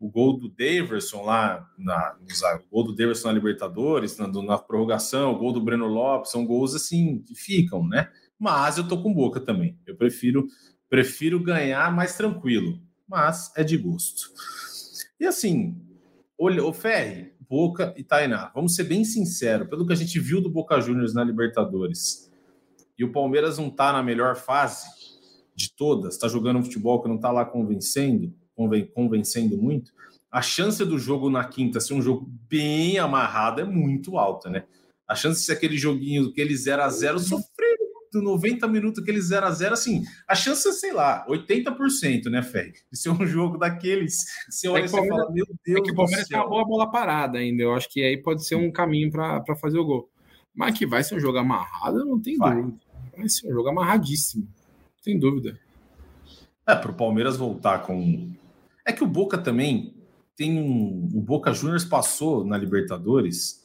[0.00, 5.32] O gol do Daverson lá, na, o gol do Daverson na Libertadores, na, na prorrogação,
[5.32, 8.10] o gol do Breno Lopes, são gols assim que ficam, né?
[8.38, 9.78] Mas eu tô com boca também.
[9.86, 10.48] Eu prefiro
[10.88, 14.32] prefiro ganhar mais tranquilo, mas é de gosto.
[15.20, 15.80] E assim,
[16.36, 20.40] olha, o Ferri, Boca e Tainá, vamos ser bem sinceros, pelo que a gente viu
[20.40, 22.30] do Boca Juniors na Libertadores,
[22.98, 24.86] e o Palmeiras não tá na melhor fase,
[25.54, 29.92] de todas, está jogando um futebol que não está lá convencendo, conven, convencendo muito,
[30.30, 34.64] a chance do jogo na quinta ser um jogo bem amarrado é muito alta, né?
[35.08, 37.78] A chance de ser aquele joguinho, aquele 0 a 0 sofrer
[38.12, 42.42] do 90 minutos, aquele 0 a 0 assim, a chance é, sei lá, 80%, né,
[42.42, 42.72] Fé?
[42.90, 44.16] De ser um jogo daqueles.
[44.48, 45.78] Você olha é e fala, meu Deus.
[45.78, 47.62] É que o Palmeiras tem uma boa bola parada ainda.
[47.62, 50.10] Eu acho que aí pode ser um caminho para fazer o gol.
[50.54, 52.56] Mas que vai ser um jogo amarrado, não tem vai.
[52.56, 52.78] dúvida.
[53.16, 54.46] Vai ser um jogo amarradíssimo
[55.00, 55.58] sem dúvida.
[56.66, 58.32] É, para o Palmeiras voltar com.
[58.90, 59.94] É que o Boca também
[60.36, 61.08] tem um.
[61.14, 63.60] O Boca Juniors passou na Libertadores.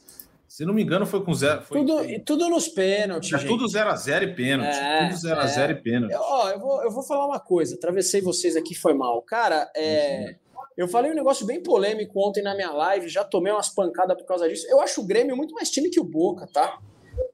[0.46, 1.62] Se não me engano, foi com zero.
[1.62, 1.80] Foi...
[1.80, 3.32] Tudo, tudo nos pênaltis.
[3.32, 3.48] É gente.
[3.48, 4.76] tudo 0x0 e pênalti.
[4.76, 5.70] É, tudo 0x0 é.
[5.72, 6.12] e pênalti.
[6.12, 7.74] Eu, ó, eu, vou, eu vou falar uma coisa.
[7.74, 9.20] Atravessei vocês aqui, foi mal.
[9.22, 10.26] Cara, é.
[10.28, 10.34] Uhum.
[10.76, 14.26] Eu falei um negócio bem polêmico ontem na minha live, já tomei umas pancadas por
[14.26, 14.66] causa disso.
[14.68, 16.78] Eu acho o Grêmio muito mais time que o Boca, tá?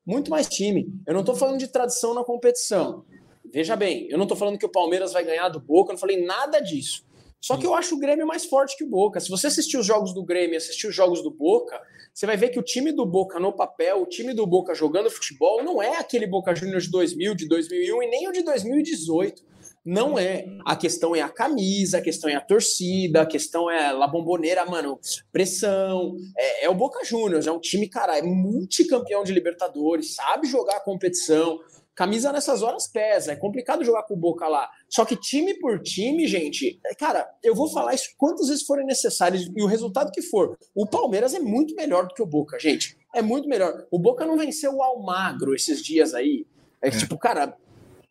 [0.07, 0.89] Muito mais time.
[1.07, 3.05] Eu não tô falando de tradição na competição.
[3.53, 6.01] Veja bem, eu não estou falando que o Palmeiras vai ganhar do Boca, eu não
[6.01, 7.05] falei nada disso.
[7.43, 9.19] Só que eu acho o Grêmio mais forte que o Boca.
[9.19, 11.81] Se você assistir os jogos do Grêmio e assistir os jogos do Boca,
[12.15, 15.11] você vai ver que o time do Boca no papel, o time do Boca jogando
[15.11, 19.43] futebol, não é aquele Boca Juniors de 2000, de 2001 e nem o de 2018.
[19.85, 20.47] Não é.
[20.65, 24.65] A questão é a camisa, a questão é a torcida, a questão é a bomboneira,
[24.65, 25.01] mano,
[25.33, 26.15] pressão.
[26.39, 30.77] É, é o Boca Juniors, é um time, cara, é multicampeão de Libertadores, sabe jogar
[30.77, 31.59] a competição.
[31.95, 34.69] Camisa nessas horas pesa, é complicado jogar com o Boca lá.
[34.89, 39.47] Só que time por time, gente, cara, eu vou falar isso quantas vezes forem necessárias
[39.55, 40.57] e o resultado que for.
[40.75, 42.97] O Palmeiras é muito melhor do que o Boca, gente.
[43.15, 43.87] É muito melhor.
[43.91, 46.47] O Boca não venceu o Almagro esses dias aí.
[46.81, 46.91] É, é.
[46.91, 47.55] tipo, cara,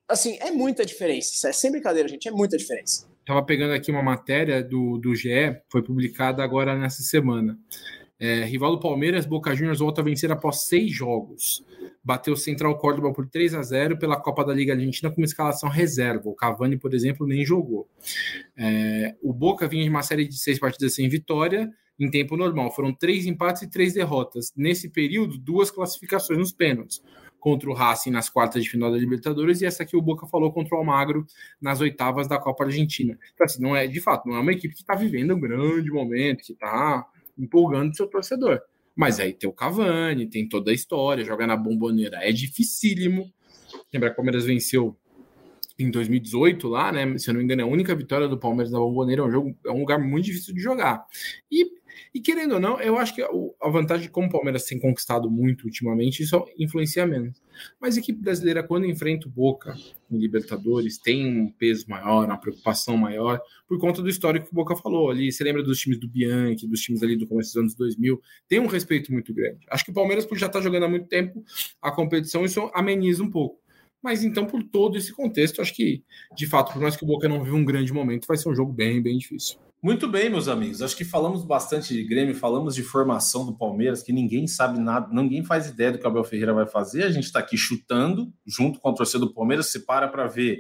[0.08, 1.50] assim, é muita diferença.
[1.50, 3.08] É sem brincadeira, gente, é muita diferença.
[3.26, 7.58] Tava pegando aqui uma matéria do, do GE, foi publicada agora nessa semana.
[8.20, 11.66] É, rival do Palmeiras, Boca Juniors volta a vencer após seis jogos.
[12.04, 15.26] Bateu o Central Córdoba por 3 a 0 pela Copa da Liga Argentina com uma
[15.26, 16.30] escalação reserva.
[16.30, 17.88] O Cavani, por exemplo, nem jogou.
[18.58, 22.72] É, o Boca vinha de uma série de seis partidas sem vitória em tempo normal.
[22.72, 24.52] Foram três empates e três derrotas.
[24.56, 27.04] Nesse período, duas classificações nos pênaltis.
[27.40, 30.52] Contra o Racing nas quartas de final da Libertadores e essa que o Boca falou
[30.52, 31.26] contra o Almagro
[31.60, 33.18] nas oitavas da Copa Argentina.
[33.34, 35.90] Então, assim, não é, de fato, não é uma equipe que está vivendo um grande
[35.90, 37.06] momento, que está
[37.38, 38.62] empolgando seu torcedor.
[39.02, 43.34] Mas aí tem o Cavani, tem toda a história, jogar na bomboneira é dificílimo.
[43.92, 44.96] Lembra o Palmeiras venceu
[45.84, 47.18] em 2018 lá, né?
[47.18, 49.32] Se eu não me engano, é a única vitória do Palmeiras na Bomboneira é um
[49.32, 51.06] jogo, é um lugar muito difícil de jogar.
[51.52, 51.66] E,
[52.14, 55.30] e querendo ou não, eu acho que a vantagem de como o Palmeiras tem conquistado
[55.30, 57.42] muito ultimamente, isso influencia menos.
[57.80, 59.76] Mas a equipe brasileira, quando enfrenta o Boca
[60.10, 64.56] em Libertadores, tem um peso maior, uma preocupação maior, por conta do histórico que o
[64.56, 65.32] Boca falou ali.
[65.32, 68.22] Você lembra dos times do Bianchi, dos times ali do começo dos anos 2000?
[68.48, 69.66] Tem um respeito muito grande.
[69.70, 71.44] Acho que o Palmeiras, por já estar jogando há muito tempo
[71.82, 73.61] a competição, isso ameniza um pouco.
[74.02, 76.04] Mas então, por todo esse contexto, acho que,
[76.36, 78.56] de fato, por mais que o Boca não viva um grande momento, vai ser um
[78.56, 79.60] jogo bem, bem difícil.
[79.84, 80.82] Muito bem, meus amigos.
[80.82, 85.08] Acho que falamos bastante de Grêmio, falamos de formação do Palmeiras, que ninguém sabe nada,
[85.12, 87.04] ninguém faz ideia do que o Abel Ferreira vai fazer.
[87.04, 89.68] A gente está aqui chutando, junto com a torcida do Palmeiras.
[89.68, 90.60] Você para para ver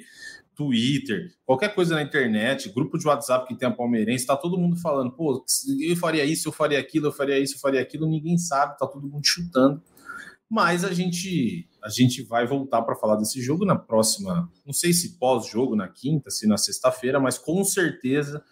[0.55, 4.75] Twitter, qualquer coisa na internet, grupo de WhatsApp que tem a palmeirense, está todo mundo
[4.77, 5.45] falando, pô,
[5.79, 8.07] eu faria isso, eu faria aquilo, eu faria isso, eu faria aquilo.
[8.07, 9.81] Ninguém sabe, está todo mundo chutando.
[10.49, 14.93] Mas a gente a gente vai voltar para falar desse jogo na próxima, não sei
[14.93, 18.43] se pós-jogo na quinta, se na sexta-feira, mas com certeza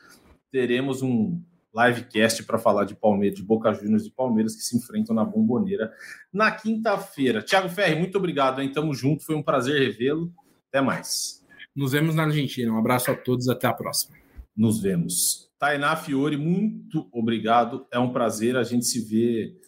[0.51, 1.41] teremos um
[1.75, 5.91] livecast para falar de Palmeiras, de Boca Juniors e Palmeiras que se enfrentam na Bomboneira
[6.33, 7.41] na quinta-feira.
[7.41, 8.71] Tiago Ferri, muito obrigado, hein?
[8.71, 10.33] Tamo junto, foi um prazer revê-lo.
[10.67, 11.43] Até mais.
[11.75, 12.71] Nos vemos na Argentina.
[12.71, 14.15] Um abraço a todos, até a próxima.
[14.55, 15.49] Nos vemos.
[15.57, 17.85] Tainá Fiore, muito obrigado.
[17.91, 19.58] É um prazer a gente se ver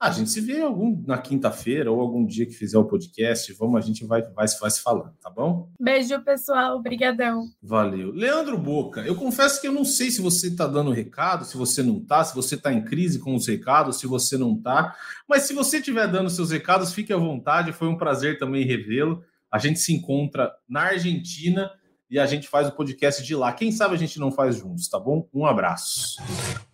[0.00, 3.52] a gente se vê algum na quinta-feira ou algum dia que fizer o podcast.
[3.54, 5.70] Vamos, a gente vai, vai, vai se falando, tá bom?
[5.80, 6.76] Beijo, pessoal.
[6.76, 7.46] Obrigadão.
[7.60, 8.12] Valeu.
[8.12, 11.82] Leandro Boca, eu confesso que eu não sei se você tá dando recado, se você
[11.82, 14.94] não tá, se você tá em crise com os recados, se você não tá.
[15.28, 17.72] Mas se você estiver dando seus recados, fique à vontade.
[17.72, 19.24] Foi um prazer também revê-lo.
[19.50, 21.70] A gente se encontra na Argentina
[22.10, 23.52] e a gente faz o podcast de lá.
[23.52, 25.28] Quem sabe a gente não faz juntos, tá bom?
[25.32, 26.16] Um abraço.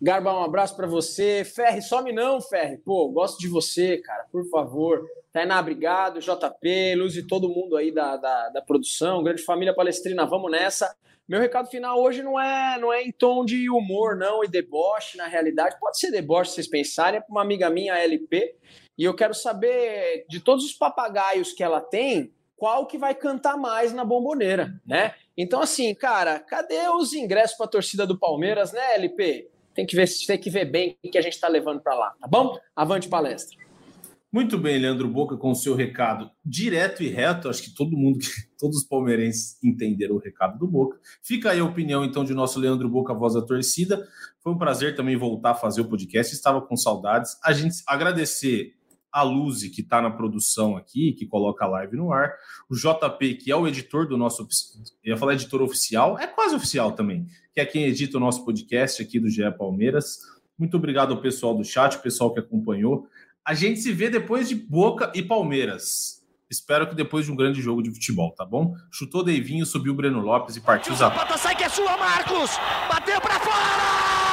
[0.01, 1.43] Garba, um abraço para você.
[1.43, 2.77] Ferre, some não, Ferre.
[2.77, 5.05] Pô, gosto de você, cara, por favor.
[5.33, 6.19] Tainá, obrigado.
[6.19, 9.23] JP, Luz e todo mundo aí da, da, da produção.
[9.23, 10.95] Grande família palestrina, vamos nessa.
[11.27, 15.17] Meu recado final hoje não é não é em tom de humor, não, e deboche,
[15.17, 15.75] na realidade.
[15.79, 17.17] Pode ser deboche, vocês pensarem.
[17.17, 18.55] É para uma amiga minha, LP.
[18.97, 23.57] E eu quero saber de todos os papagaios que ela tem, qual que vai cantar
[23.57, 25.13] mais na bomboneira, né?
[25.37, 29.49] Então, assim, cara, cadê os ingressos para a torcida do Palmeiras, né, LP?
[29.73, 32.13] Tem que ver, tem que ver bem o que a gente está levando para lá,
[32.19, 32.57] tá bom?
[32.73, 33.65] Avante palestra.
[34.35, 37.47] Muito bem, Leandro Boca, com o seu recado direto e reto.
[37.47, 38.19] Acho que todo mundo,
[38.59, 40.99] todos os palmeirenses entenderam o recado do Boca.
[41.23, 44.05] Fica aí a opinião, então, de nosso Leandro Boca, voz da torcida.
[44.41, 46.33] Foi um prazer também voltar a fazer o podcast.
[46.33, 47.37] Estava com saudades.
[47.41, 48.73] A gente agradecer
[49.15, 52.33] a Luzi, que está na produção aqui, que coloca a live no ar,
[52.69, 54.45] o JP, que é o editor do nosso.
[55.01, 58.43] Eu ia falar editor oficial, é quase oficial também, que é quem edita o nosso
[58.43, 60.19] podcast aqui do GE Palmeiras.
[60.59, 63.07] Muito obrigado ao pessoal do chat, o pessoal que acompanhou.
[63.45, 66.21] A gente se vê depois de Boca e Palmeiras.
[66.49, 68.75] Espero que depois de um grande jogo de futebol, tá bom?
[68.91, 71.37] Chutou Deivinho, subiu o Breno Lopes e partiu Zapata.
[71.37, 72.51] sai que é sua, Marcos!
[72.89, 74.24] Bateu para fora!